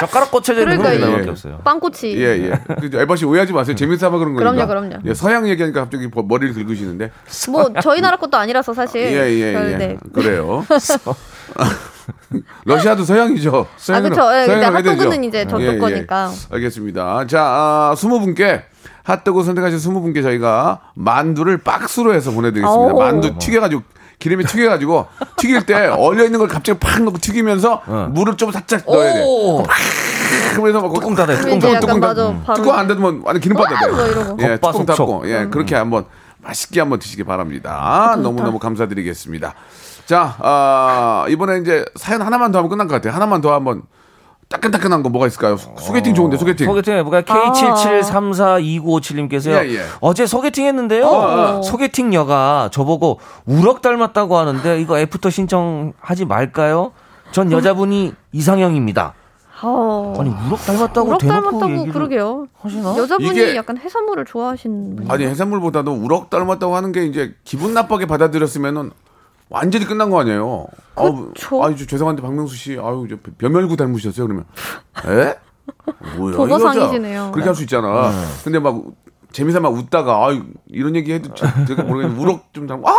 젓가락 0.00 0.32
꽂혀져 0.32 0.60
있는 0.62 0.76
그러니까 0.78 0.90
그런 0.90 1.08
예. 1.08 1.12
나밖에 1.12 1.30
없어요. 1.30 1.58
빵꼬치. 1.62 2.16
예, 2.18 2.50
예. 2.50 2.52
그 2.80 2.90
에바 3.00 3.14
씨 3.14 3.24
오해하지 3.24 3.52
마세요. 3.52 3.76
재밌어서 3.76 4.10
그런 4.18 4.34
거니까. 4.34 4.66
그럼요, 4.66 4.66
그럼요. 4.88 5.02
예, 5.08 5.14
서양 5.14 5.48
얘기하니까 5.48 5.82
갑자기 5.82 6.10
버- 6.10 6.22
머리를 6.24 6.52
긁으시는데. 6.54 7.12
뭐 7.50 7.72
저희 7.80 8.00
나라 8.00 8.16
것도 8.16 8.36
아니라서 8.36 8.74
사실. 8.74 9.02
예, 9.02 9.30
예, 9.32 9.52
별- 9.52 9.72
예. 9.72 9.76
네. 9.76 9.96
그래요. 10.12 10.66
러시아도 12.64 13.04
서양이죠. 13.04 13.66
아 13.72 13.76
서양으로- 13.78 14.08
그쵸. 14.10 14.22
예, 14.34 14.46
근데 14.46 14.60
서양으로 14.60 14.60
해야 14.62 14.82
되죠. 14.82 14.90
핫도그는 14.90 15.24
이제 15.24 15.44
저쪽 15.44 15.62
예, 15.62 15.74
예. 15.74 15.78
거니까. 15.78 16.30
알겠습니다. 16.50 17.26
자, 17.28 17.40
아, 17.42 17.94
20분께 17.96 18.62
핫도그 19.04 19.44
선택하신 19.44 19.78
20분께 19.78 20.22
저희가 20.22 20.80
만두를 20.94 21.58
박스로 21.58 22.14
해서 22.14 22.30
보내드리겠습니다. 22.32 22.94
오. 22.94 22.98
만두 22.98 23.38
튀겨가지고 23.38 23.82
기름에 24.18 24.44
튀겨가지고 24.44 25.06
튀길 25.36 25.66
때 25.66 25.74
얼려 25.86 26.24
있는 26.24 26.38
걸 26.38 26.48
갑자기 26.48 26.78
팍 26.78 27.02
넣고 27.02 27.18
튀기면서 27.18 27.82
물을 28.10 28.36
좀 28.36 28.50
살짝 28.50 28.82
넣어야 28.86 29.12
돼. 29.12 29.22
오, 29.26 29.62
그러면서 30.52 30.80
막 30.80 30.92
뚜껑 30.94 31.14
닫아요. 31.14 31.36
뚜껑 31.38 31.58
닫아. 31.58 31.74
약간 31.74 32.00
닫- 32.00 32.08
맞아. 32.08 32.34
바로 32.46 32.54
뚜껑 32.56 32.78
안 32.78 32.88
닫으면 32.88 33.20
완전 33.24 33.40
기름밥 33.40 33.66
돼. 33.68 33.90
뭐. 33.90 34.36
예, 34.40 34.56
뚜껑. 34.56 34.86
닫고 34.86 35.22
예, 35.26 35.46
그렇게 35.50 35.74
한번 35.74 36.06
맛있게 36.38 36.80
한번 36.80 36.98
드시기 36.98 37.24
바랍니다. 37.24 38.16
너무 38.22 38.40
너무 38.42 38.58
감사드리겠습니다. 38.58 39.54
자, 40.06 40.34
아, 40.38 41.24
이번에 41.28 41.58
이제 41.58 41.84
사연 41.96 42.22
하나만 42.22 42.52
더 42.52 42.58
하면 42.58 42.70
끝난 42.70 42.86
것 42.88 42.94
같아요. 42.94 43.12
하나만 43.14 43.40
더 43.40 43.52
한번 43.54 43.82
따끈따끈한 44.54 45.02
거 45.02 45.08
뭐가 45.08 45.26
있을까요? 45.26 45.56
소개팅 45.56 46.14
좋은데 46.14 46.36
소개팅. 46.36 46.66
소개팅 46.66 46.94
해볼까요? 46.98 47.22
K77342957님께서 47.24 49.50
요. 49.50 49.56
예, 49.56 49.74
예. 49.76 49.80
어제 50.00 50.26
소개팅 50.26 50.66
했는데요. 50.66 51.04
어, 51.06 51.58
어. 51.58 51.62
소개팅 51.62 52.14
녀가 52.14 52.68
저보고 52.72 53.18
우럭 53.46 53.82
닮았다고 53.82 54.36
하는데 54.36 54.80
이거 54.80 54.98
애프터 54.98 55.30
신청하지 55.30 56.24
말까요? 56.26 56.92
전 57.32 57.50
여자분이 57.50 58.12
이상형입니다. 58.32 59.14
어. 59.62 60.14
아니 60.18 60.30
우럭 60.46 60.60
닮았다고 60.64 61.08
우럭 61.08 61.20
대놓고 61.20 61.42
닮았다고 61.50 61.72
얘기를 61.72 61.92
그러게요. 61.92 62.46
하시나? 62.60 62.96
여자분이 62.96 63.30
이게- 63.30 63.56
약간 63.56 63.78
해산물을 63.78 64.24
좋아하시는 64.26 64.96
분. 64.96 65.10
아니 65.10 65.24
해산물보다도 65.26 65.92
우럭 65.92 66.30
닮았다고 66.30 66.76
하는 66.76 66.92
게 66.92 67.04
이제 67.06 67.34
기분 67.44 67.74
나쁘게 67.74 68.06
받아들였으면은 68.06 68.90
완전히 69.48 69.84
끝난 69.84 70.10
거 70.10 70.20
아니에요. 70.20 70.66
그쵸. 70.94 71.64
아유, 71.64 71.76
죄송한데 71.76 72.22
박명수 72.22 72.56
씨, 72.56 72.72
아유 72.72 73.06
저 73.08 73.16
변멸구 73.38 73.76
닮으셨어요 73.76 74.26
그러면, 74.26 74.44
에? 75.06 75.34
뭐야? 76.16 76.36
보고상이시네요. 76.36 77.30
그렇게 77.32 77.48
할 77.48 77.54
수 77.54 77.62
있잖아. 77.62 78.10
네. 78.10 78.16
근데 78.44 78.58
막 78.58 78.82
재미삼아 79.34 79.68
웃다가 79.68 80.26
아유 80.28 80.44
이런 80.70 80.94
얘기 80.94 81.12
해도 81.12 81.28
저- 81.34 81.46
제가 81.66 81.82
모르겠는데 81.82 82.22
우럭 82.22 82.44
좀 82.52 82.68
닮고 82.68 82.88
아 82.88 82.94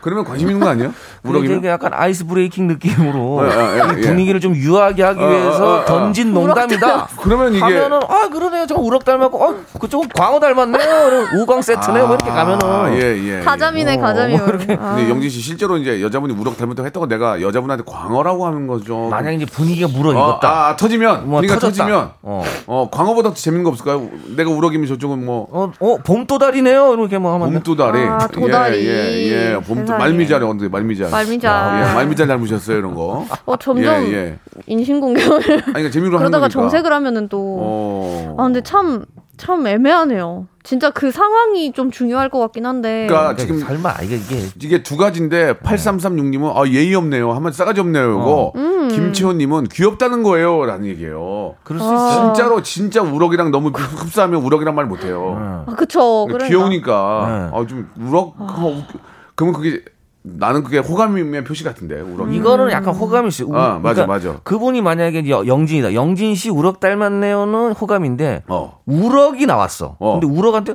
그러면 0.00 0.24
관심 0.24 0.48
있는 0.48 0.60
거 0.60 0.68
아니에요? 0.68 0.92
우럭이면? 1.22 1.58
이게 1.58 1.68
약간 1.68 1.92
아이스 1.94 2.26
브레이킹 2.26 2.66
느낌으로 2.66 3.46
예, 3.46 3.50
예, 3.50 3.78
예, 3.96 4.00
이 4.00 4.02
분위기를 4.02 4.40
좀 4.40 4.56
유하게 4.56 5.04
하기 5.04 5.22
어, 5.22 5.28
위해서 5.28 5.64
어, 5.64 5.76
어, 5.76 5.80
어. 5.80 5.84
던진 5.84 6.34
농담이다. 6.34 7.06
그러면 7.20 7.52
이게 7.54 7.62
하면은 7.62 8.00
아 8.08 8.28
그러네요. 8.28 8.66
저 8.66 8.74
우럭 8.74 9.04
닮았고 9.04 9.40
어 9.44 9.54
그쪽은 9.80 10.08
광어 10.16 10.40
닮았네요. 10.40 11.28
우광 11.38 11.62
세트네요. 11.62 12.08
뭐 12.08 12.16
이렇게 12.16 12.30
가면은 12.32 12.58
아, 12.68 12.92
예, 12.92 13.38
예. 13.38 13.40
가자미네 13.44 13.98
어, 13.98 14.00
가자미. 14.00 14.36
뭐 14.36 14.46
이렇게. 14.48 14.72
아. 14.80 14.96
근데 14.96 15.08
영진 15.08 15.30
씨 15.30 15.40
실제로 15.40 15.76
이제 15.76 16.02
여자분이 16.02 16.34
우럭 16.34 16.56
닮았다고 16.58 16.86
했다고 16.86 17.06
내가 17.06 17.40
여자분한테 17.40 17.84
광어라고 17.86 18.46
하는 18.46 18.66
거죠. 18.66 19.06
만약 19.10 19.30
이제 19.30 19.46
분위기가 19.46 19.86
어, 19.86 19.90
물어 19.96 20.10
익었다. 20.10 20.48
아, 20.48 20.68
아, 20.70 20.76
터지면 20.76 21.28
뭐 21.28 21.36
분위기가 21.40 21.60
터졌다. 21.60 21.84
터지면 21.84 22.10
어. 22.22 22.42
어 22.66 22.88
광어보다 22.90 23.28
더 23.28 23.34
재밌는 23.36 23.62
거 23.62 23.70
없을까요? 23.70 24.08
내가 24.36 24.50
우럭이면 24.50 24.88
저쪽은 24.88 25.24
뭐 25.24 25.46
어, 25.54 25.70
어, 25.80 25.96
봄 25.98 26.26
도다리네요. 26.26 26.94
이렇게 26.94 27.18
뭐 27.18 27.34
하면. 27.34 27.52
봄 27.52 27.62
도다리. 27.62 27.98
아, 28.00 28.26
도다리. 28.26 28.86
예, 28.86 28.90
예, 28.90 29.52
예. 29.52 29.54
봄도 29.60 29.82
세상에. 29.82 29.98
말미잘이 29.98 30.44
언제 30.44 30.66
말미잘. 30.68 31.10
말미잘. 31.10 31.80
예, 31.90 31.94
말미잘 31.94 32.26
닮으셨어요, 32.26 32.78
이런 32.78 32.94
거. 32.94 33.26
어 33.44 33.56
점점 33.56 34.02
예, 34.06 34.12
예. 34.14 34.38
인신공격을 34.66 35.34
아니, 35.52 35.62
그러니까 35.64 35.90
재미로 35.90 36.16
하는 36.18 36.30
그러다가 36.30 36.48
거니까. 36.48 36.48
정색을 36.48 36.90
하면은 36.92 37.28
또. 37.28 37.58
어. 37.60 38.34
아 38.38 38.44
근데 38.44 38.62
참 38.62 39.04
참 39.42 39.66
애매하네요. 39.66 40.46
진짜 40.62 40.90
그 40.90 41.10
상황이 41.10 41.72
좀 41.72 41.90
중요할 41.90 42.28
것 42.28 42.38
같긴 42.38 42.64
한데. 42.64 43.08
그러니까 43.08 43.34
지금 43.34 43.56
지금 43.56 43.66
설마 43.66 43.94
이게 44.04 44.14
이게 44.14 44.36
이게 44.62 44.82
두 44.84 44.96
가지인데 44.96 45.54
8336님은 45.54 46.56
아 46.56 46.68
예의 46.68 46.94
없네요. 46.94 47.32
한번 47.32 47.50
싸가지 47.50 47.80
없네요. 47.80 48.04
이거 48.04 48.52
음. 48.54 48.86
김채원님은 48.86 49.64
귀엽다는 49.64 50.22
거예요라는 50.22 50.86
얘기예요. 50.86 51.56
그럴 51.64 51.80
수 51.80 51.90
아. 51.90 51.92
있어. 51.92 52.32
진짜로 52.34 52.62
진짜 52.62 53.02
우럭이랑 53.02 53.50
너무 53.50 53.70
흡사하면 53.70 54.42
우럭이란 54.44 54.76
말 54.76 54.86
못해요. 54.86 55.64
아, 55.66 55.74
그쵸. 55.74 56.26
그러니까. 56.26 56.46
귀여우니까 56.46 57.50
네. 57.50 57.58
아, 57.58 57.66
좀 57.66 57.90
우럭 57.98 58.36
어, 58.38 58.68
웃겨. 58.68 58.98
그러면 59.34 59.54
그게 59.60 59.82
나는 60.24 60.62
그게 60.62 60.78
호감의 60.78 61.42
표시 61.44 61.64
같은데 61.64 62.00
우럭. 62.00 62.32
이거는 62.32 62.70
약간 62.70 62.94
호감이 62.94 63.28
있어요. 63.28 63.48
우- 63.48 63.56
아, 63.56 63.80
맞아, 63.82 64.06
그러니까 64.06 64.06
맞아. 64.06 64.40
그분이 64.44 64.80
만약에 64.80 65.28
여- 65.28 65.46
영진이다. 65.46 65.94
영진 65.94 66.34
씨 66.36 66.48
우럭 66.48 66.78
닮았네요는 66.78 67.72
호감인데 67.72 68.44
어. 68.48 68.78
우럭이 68.86 69.46
나왔어. 69.46 69.96
어. 69.98 70.20
근데 70.20 70.26
우럭한테 70.32 70.74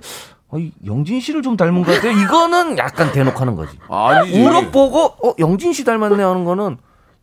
어, 0.49 0.57
이 0.59 0.71
영진 0.85 1.19
씨를 1.21 1.41
좀 1.41 1.55
닮은 1.57 1.83
것 1.83 1.95
같아요. 1.95 2.11
이거는 2.11 2.77
약간 2.77 3.11
대놓고 3.11 3.39
하는 3.39 3.55
거지. 3.55 3.77
아니지. 3.89 4.43
우럭 4.45 4.71
보고 4.71 5.05
어 5.05 5.33
영진 5.39 5.71
씨 5.73 5.83
닮았네 5.85 6.21
하는 6.23 6.43
거는 6.43 6.77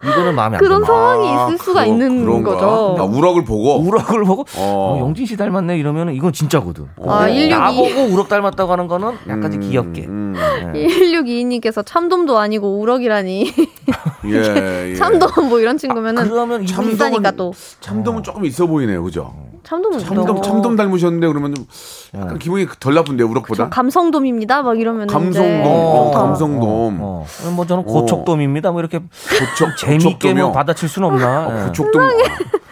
이거는 0.07 0.35
마음에 0.35 0.57
안 0.57 0.61
그런 0.63 0.81
든다. 0.81 0.87
상황이 0.93 1.33
있을 1.53 1.59
수가 1.65 1.81
그러- 1.81 1.93
있는 1.93 2.25
그런가? 2.25 2.51
거죠. 2.53 2.97
아, 2.99 3.05
우럭을 3.05 3.45
보고 3.45 3.79
우럭을 3.81 4.25
보고 4.25 4.43
어. 4.59 4.99
어, 4.99 4.99
영진 5.01 5.27
씨 5.27 5.37
닮았네 5.37 5.79
이러면 5.79 6.15
이건 6.15 6.33
진짜거든. 6.33 6.87
아, 7.07 7.27
162. 7.27 7.49
나보고 7.49 8.13
우럭 8.15 8.29
닮았다고 8.29 8.73
하는 8.73 8.87
거는 8.87 9.13
약간 9.29 9.51
좀 9.51 9.61
귀엽게. 9.61 10.05
음, 10.07 10.35
1622님께서 10.75 11.85
참돔도 11.85 12.39
아니고 12.39 12.79
우럭이라니. 12.81 13.53
예, 14.27 14.91
예. 14.91 14.95
참돔 14.95 15.49
뭐 15.49 15.61
이런 15.61 15.77
친구면은 15.79 16.29
그러면 16.29 16.63
이분이 16.63 16.67
참돔은 16.73 16.91
비싸니까 16.93 17.31
또. 17.33 17.53
참돔은 17.81 18.23
조금 18.23 18.45
있어 18.45 18.67
보이네요, 18.67 19.03
그죠? 19.03 19.35
참돔은 19.65 19.99
참돔 19.99 20.27
또 20.27 20.41
참돔 20.41 20.77
닮으셨는데 20.77 21.27
그러면 21.27 21.55
좀 21.55 21.67
약간 22.15 22.39
기분이 22.39 22.67
덜 22.79 22.95
나쁜데 22.95 23.25
우럭보다. 23.25 23.65
저 23.65 23.71
감성돔입니다. 23.71 24.63
막 24.63 24.79
이러면 24.79 25.07
감성돔, 25.07 25.63
어, 25.67 26.11
감성돔. 26.15 26.99
어, 27.01 27.27
뭐 27.55 27.67
저는 27.67 27.85
고척돔입니다. 27.85 28.71
뭐 28.71 28.81
이렇게 28.81 28.99
고척, 28.99 29.77
재밌게? 29.81 30.35
뭐 30.35 30.53
받아칠 30.53 30.89
수는 30.89 31.09
없나. 31.09 31.49
예. 31.65 31.67
고척돔 31.69 32.03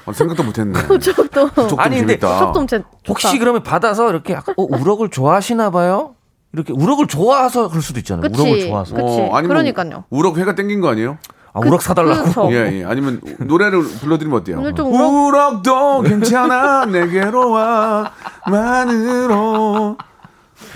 아, 0.04 0.12
생각도 0.12 0.42
못했네. 0.42 0.82
고척돔. 0.86 1.48
고척돔 1.50 1.80
아니, 1.80 1.96
근데. 1.98 2.16
고척돔 2.18 2.66
제 2.66 2.82
혹시 3.08 3.38
그러면 3.38 3.62
받아서 3.62 4.10
이렇게 4.10 4.34
약간 4.34 4.54
어, 4.58 4.62
우럭을 4.68 5.08
좋아하시나 5.10 5.70
봐요? 5.70 6.14
이렇게 6.52 6.72
우럭을 6.74 7.06
좋아서 7.06 7.68
그럴 7.68 7.80
수도 7.82 7.98
있잖아요. 8.00 8.22
그치. 8.22 8.42
우럭을 8.42 8.60
좋아서. 8.68 8.94
그치. 8.94 9.20
아니면 9.32 9.48
그러니까요. 9.48 10.04
우럭 10.10 10.36
회가 10.36 10.54
땡긴 10.54 10.80
거 10.82 10.88
아니에요? 10.90 11.16
아, 11.54 11.60
우럭 11.60 11.82
사달라고. 11.82 12.24
그쵸. 12.24 12.48
예, 12.52 12.80
예. 12.80 12.84
아니면 12.84 13.20
노래를 13.38 13.82
불러드리면 13.82 14.40
어때요? 14.40 14.58
오늘 14.58 14.74
좀 14.74 14.92
우럭 14.92 15.12
우럭도 15.12 16.02
괜찮아 16.02 16.86
내게로 16.90 17.50
와 17.50 18.10
만으로 18.46 19.96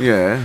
예 0.01 0.39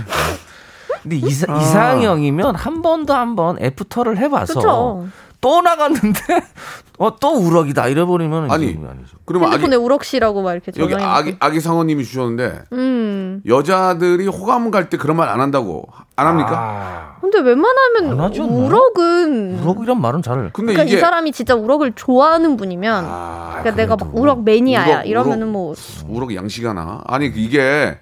근데 1.02 1.16
이사, 1.16 1.52
이상형이면 1.54 2.54
한 2.54 2.80
번도 2.80 3.12
한번 3.12 3.58
애프터를 3.60 4.16
해봐서 4.18 4.54
그쵸. 4.54 5.06
또 5.42 5.60
나갔는데 5.60 6.20
어, 6.98 7.16
또 7.18 7.32
우럭이다 7.34 7.88
이래버리면 7.88 8.50
아니 8.50 8.68
아니죠. 8.68 9.16
그러면 9.24 9.52
아기, 9.52 9.64
우럭씨라고 9.74 10.40
막 10.40 10.52
이렇게 10.52 10.70
여기 10.78 10.94
아기 10.94 11.36
아기 11.40 11.58
상어님이 11.60 12.04
주셨는데 12.04 12.62
음. 12.72 13.42
여자들이 13.44 14.28
호감 14.28 14.70
갈 14.70 14.88
때 14.88 14.96
그런 14.96 15.16
말 15.16 15.28
안 15.28 15.40
한다고 15.40 15.88
안 16.14 16.26
합니까? 16.28 16.50
아, 16.54 17.16
근데 17.20 17.40
웬만하면 17.40 18.12
안 18.12 18.20
하지 18.20 18.40
않나요? 18.40 18.66
우럭은 18.66 19.58
우럭이란 19.60 20.00
말은 20.00 20.22
잘. 20.22 20.36
근데 20.52 20.72
그러니까 20.74 20.82
이게 20.84 20.96
이 20.96 21.00
사람이 21.00 21.32
진짜 21.32 21.54
우럭을 21.56 21.92
좋아하는 21.96 22.56
분이면 22.56 23.04
아, 23.08 23.56
그러니까 23.60 23.74
내가 23.74 23.96
막. 23.96 24.14
우럭 24.16 24.44
매니아야 24.44 24.94
우럭, 24.98 25.06
이러면은. 25.06 25.48
뭐 25.48 25.74
우럭 26.08 26.34
양식 26.36 26.64
하나 26.66 27.00
아니 27.06 27.26
이게 27.34 27.98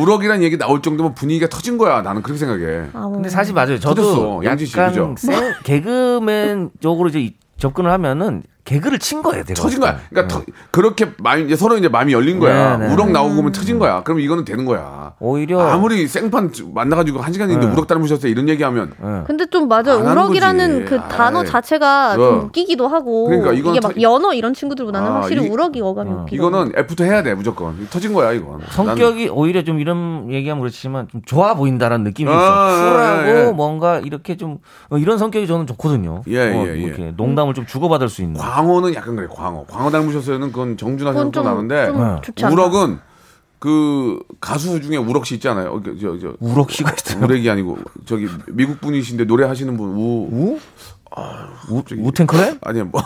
우럭이란 0.00 0.42
얘기 0.42 0.58
나올 0.58 0.82
정도면 0.82 1.14
분위기가 1.14 1.48
터진 1.48 1.78
거야 1.78 2.02
나는 2.02 2.22
그렇게 2.22 2.38
생각해. 2.38 2.88
아, 2.92 3.00
뭐. 3.00 3.12
근데 3.12 3.28
사실 3.28 3.54
맞아요. 3.54 3.78
저도 3.78 4.02
터졌어, 4.02 4.40
양지 4.44 4.66
씨, 4.66 4.72
그죠? 4.76 5.00
약간 5.02 5.16
생- 5.16 5.54
개그맨 5.64 6.70
쪽으로 6.80 7.08
이제 7.08 7.20
이- 7.20 7.34
접근을 7.58 7.90
하면은 7.92 8.42
개그를 8.64 8.98
친 9.00 9.22
거예요. 9.22 9.42
내가 9.44 9.60
터진 9.60 9.80
거야. 9.80 9.98
그러니까 10.08 10.32
터- 10.34 10.44
그렇게 10.70 11.10
마음 11.18 11.46
이제 11.46 11.56
서로 11.56 11.76
이제 11.76 11.88
마음이 11.88 12.12
열린 12.12 12.38
거야. 12.38 12.76
네, 12.76 12.86
네. 12.86 12.92
우럭 12.94 13.10
나오고 13.10 13.34
보면 13.34 13.50
터진 13.52 13.78
거야. 13.80 14.02
그럼 14.04 14.20
이거는 14.20 14.44
되는 14.44 14.64
거야. 14.64 15.14
오히려 15.18 15.60
아무리 15.60 16.06
생판 16.06 16.52
만나가지고 16.72 17.20
한 17.20 17.32
시간 17.32 17.48
있는데 17.50 17.66
네. 17.66 17.72
우럭 17.72 17.88
닮으셨어요 17.88 18.30
이런 18.30 18.48
얘기하면 18.48 18.92
근데 19.26 19.46
좀 19.46 19.68
하는 20.06 20.12
우럭이라는. 20.12 20.84
그 20.84 21.00
단어 21.08 21.40
아이. 21.40 21.46
자체가 21.46 22.12
어. 22.12 22.16
좀 22.16 22.38
웃기기도 22.44 22.86
하고 22.86 23.26
그러니까 23.26 23.52
이건 23.52 23.72
이게 23.74 23.80
막 23.86 23.94
터- 23.94 24.00
연어 24.00 24.32
이런 24.32 24.54
친구들보다는 24.54 25.08
아, 25.10 25.14
확실히 25.16 25.44
이- 25.44 25.48
우럭이 25.48 25.80
어감이 25.80 26.10
웃기고 26.10 26.36
이거는 26.36 26.72
애프터 26.76 27.04
해야 27.04 27.22
돼 27.22 27.34
무조건 27.34 27.86
터진 27.90 28.12
거야 28.12 28.32
이건. 28.32 28.60
성격이 28.70 29.28
오히려 29.30 29.64
좀 29.64 29.80
이런 29.80 30.28
얘기하면 30.30 30.60
그렇지만 30.62 31.08
좀 31.08 31.20
좋아 31.26 31.54
보인다라는 31.54 32.04
느낌이 32.04 32.30
아, 32.30 32.34
있어. 32.34 32.92
쿨하고 32.92 33.28
예, 33.28 33.46
예. 33.46 33.50
뭔가 33.50 33.98
이렇게 33.98 34.36
좀 34.36 34.58
어, 34.88 34.98
이런 34.98 35.18
성격이 35.18 35.46
저는 35.46 35.66
좋거든요. 35.66 36.22
예, 36.28 36.38
어, 36.52 36.64
예, 36.66 36.72
예. 36.74 36.78
이렇게 36.78 37.12
농담을 37.16 37.54
좀 37.54 37.66
주고받을 37.66 38.08
수 38.08 38.22
있는. 38.22 38.40
광어는 38.52 38.94
약간 38.94 39.16
그래 39.16 39.26
광어. 39.30 39.64
광어 39.64 39.90
닮으셨어요는 39.90 40.52
그건 40.52 40.76
정준하 40.76 41.14
좀, 41.14 41.44
나는데 41.44 41.86
좀 41.86 42.34
네. 42.34 42.46
우럭은 42.46 42.98
그 43.58 44.18
가수 44.40 44.80
중에 44.80 44.96
우럭 44.96 45.24
씨 45.24 45.36
있잖아요. 45.36 45.70
어, 45.70 45.80
저, 45.82 46.18
저, 46.18 46.34
우럭 46.38 46.70
씨가 46.70 46.92
있어요. 46.92 47.24
우렉이 47.24 47.48
아니고 47.48 47.78
저기 48.04 48.28
미국 48.48 48.80
분이신데 48.80 49.24
노래하시는 49.24 49.74
분 49.76 49.90
우. 49.90 50.28
우? 50.30 50.58
우, 51.68 51.82
Wu-Tang 51.82 52.26
Clan? 52.26 52.58
아니 52.62 52.82
뭐 52.82 53.02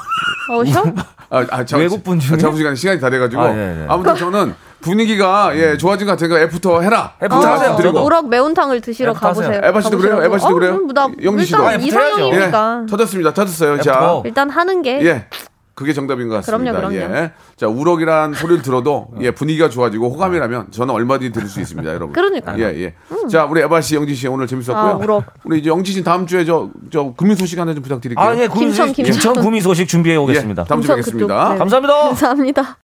어, 0.51 0.65
셔? 0.65 0.85
아, 1.29 1.45
아, 1.51 1.65
자, 1.65 1.77
외국 1.77 2.03
분 2.05 2.21
중에? 2.21 2.37
아, 2.37 2.39
자부 2.39 2.57
시간 2.57 2.75
시간이 2.75 3.01
다 3.01 3.11
돼가지고 3.11 3.43
아, 3.43 3.53
네, 3.53 3.75
네. 3.75 3.87
아무튼 3.89 4.15
저는 4.17 4.55
분위기가 4.81 5.57
예 5.57 5.77
좋아진 5.77 6.07
것 6.07 6.13
같으니까 6.13 6.41
애프터 6.41 6.81
해라. 6.81 7.15
애프터 7.23 7.41
자, 7.41 7.53
하세요. 7.53 7.77
드리고. 7.77 8.05
우럭 8.05 8.29
매운탕을 8.29 8.81
드시러 8.81 9.13
애프터 9.13 9.29
하세요. 9.29 9.45
가보세요. 9.45 9.69
에바 9.69 9.81
씨도 9.81 9.99
그래요? 9.99 10.23
에바 10.25 10.39
씨도 10.39 10.51
어, 10.51 10.55
그래요? 10.55 10.73
그럼 10.87 10.89
나 10.95 11.09
영지 11.23 11.45
씨도? 11.45 11.59
일단 11.59 11.73
아. 11.73 11.77
이상형이니까 11.77 12.81
예, 12.83 12.87
터졌습니다. 12.87 13.35
터졌어요. 13.35 13.81
자, 13.81 13.93
애프터. 13.93 14.23
일단 14.27 14.51
하는 14.51 14.83
게 14.83 15.05
예. 15.05 15.27
그게 15.75 15.93
정답인 15.93 16.29
것 16.31 16.37
같습니다. 16.37 16.73
그럼요, 16.73 16.89
그럼요. 16.97 17.15
예. 17.15 17.33
자, 17.57 17.69
우럭이란 17.69 18.33
소리를 18.33 18.63
들어도 18.63 19.09
예, 19.21 19.31
분위기가 19.31 19.69
좋아지고 19.69 20.09
호감이라면 20.09 20.69
저는 20.71 20.95
얼마든지 20.95 21.33
들을 21.33 21.49
수 21.49 21.61
있습니다, 21.61 21.91
여러분. 21.91 22.15
그러니까요. 22.15 22.65
예, 22.65 22.83
예. 22.83 22.95
자, 23.31 23.45
우리 23.45 23.61
에바 23.61 23.83
씨, 23.83 23.95
영지 23.95 24.15
씨 24.15 24.27
오늘 24.27 24.47
재밌었고요. 24.47 24.75
아, 24.93 24.95
우럭. 24.95 25.25
우리 25.45 25.59
이제 25.59 25.69
영지 25.69 25.93
씨 25.93 26.03
다음 26.03 26.27
주에 26.27 26.47
저, 26.47 26.71
저 26.91 27.13
금융 27.15 27.37
소식 27.37 27.59
하나 27.59 27.75
좀 27.75 27.83
부탁드릴게요. 27.83 28.25
아, 28.27 28.35
예, 28.39 28.49
구미 28.49 28.67
김천, 28.69 28.89
소식, 28.89 28.97
김천. 29.05 29.13
김천 29.13 29.45
구미 29.45 29.61
소식 29.61 29.87
준비해 29.87 30.17
오겠습니다. 30.17 30.63
예, 30.63 30.67
다음 30.67 30.81
주에 30.81 30.95
뵙겠습니다. 30.97 31.27
그쪽. 31.27 31.53
네. 31.53 31.59
감사합니다. 31.59 31.95
감사합니다. 32.05 32.86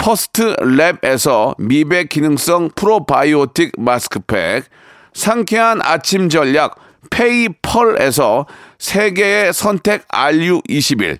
퍼스트 0.00 0.56
랩에서 0.56 1.54
미백 1.58 2.08
기능성 2.08 2.70
프로바이오틱 2.74 3.72
마스크팩, 3.78 4.64
상쾌한 5.12 5.80
아침 5.82 6.30
전략 6.30 6.76
페이펄에서 7.10 8.46
세계의 8.78 9.52
선택 9.52 10.08
RU21, 10.08 11.18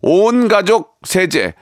온 0.00 0.48
가족 0.48 0.96
세제 1.04 1.52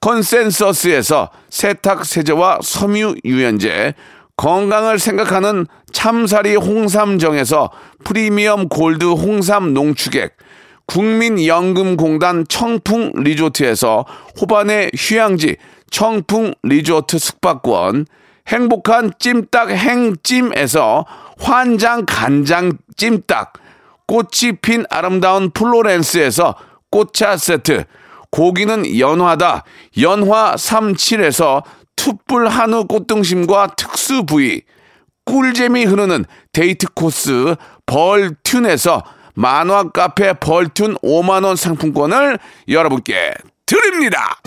컨센서스에서 0.00 1.28
세탁 1.50 2.06
세제와 2.06 2.60
섬유 2.62 3.16
유연제, 3.26 3.92
건강을 4.38 4.98
생각하는 4.98 5.66
참사리 5.92 6.56
홍삼정에서 6.56 7.70
프리미엄 8.02 8.70
골드 8.70 9.04
홍삼 9.04 9.74
농축액, 9.74 10.38
국민연금공단 10.86 12.46
청풍 12.48 13.12
리조트에서 13.14 14.06
호반의 14.40 14.90
휴양지 14.96 15.56
청풍 15.90 16.54
리조트 16.62 17.18
숙박권, 17.18 18.06
행복한 18.48 19.12
찜닭 19.18 19.70
행찜에서 19.70 21.06
환장 21.38 22.04
간장 22.06 22.78
찜닭, 22.96 23.54
꽃이 24.06 24.58
핀 24.60 24.84
아름다운 24.90 25.50
플로렌스에서 25.50 26.54
꽃차 26.90 27.36
세트, 27.36 27.84
고기는 28.30 28.98
연화다 28.98 29.64
연화 30.00 30.54
37에서 30.56 31.62
투뿔 31.96 32.48
한우 32.48 32.86
꽃등심과 32.86 33.74
특수 33.76 34.24
부위, 34.24 34.62
꿀잼이 35.24 35.84
흐르는 35.84 36.24
데이트 36.52 36.86
코스 36.94 37.56
벌튠에서 37.86 39.02
만화 39.34 39.84
카페 39.90 40.32
벌튠 40.32 41.00
5만원 41.02 41.56
상품권을 41.56 42.38
여러분께 42.68 43.34
드립니다. 43.66 44.40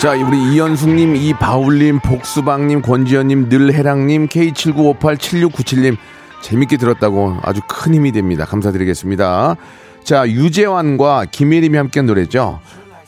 자, 0.00 0.12
우리 0.12 0.54
이현숙님, 0.54 1.16
이바울님, 1.16 1.98
복수방님, 1.98 2.82
권지현님, 2.82 3.48
늘해랑님, 3.48 4.28
K79587697님, 4.28 5.96
재밌게 6.40 6.76
들었다고 6.76 7.38
아주 7.42 7.60
큰 7.66 7.94
힘이 7.94 8.12
됩니다. 8.12 8.44
감사드리겠습니다. 8.44 9.56
자, 10.04 10.28
유재환과 10.28 11.26
김예림이 11.32 11.76
함께한 11.76 12.06
노래죠. 12.06 12.60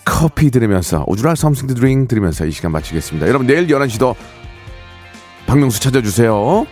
커피 0.04 0.50
들으면서, 0.50 1.06
something 1.08 1.68
to 1.68 1.76
drink 1.76 2.08
들으면서 2.08 2.44
이 2.44 2.50
시간 2.50 2.72
마치겠습니다. 2.72 3.28
여러분, 3.28 3.46
내일 3.46 3.68
11시도 3.68 4.16
박명수 5.46 5.80
찾아주세요. 5.80 6.66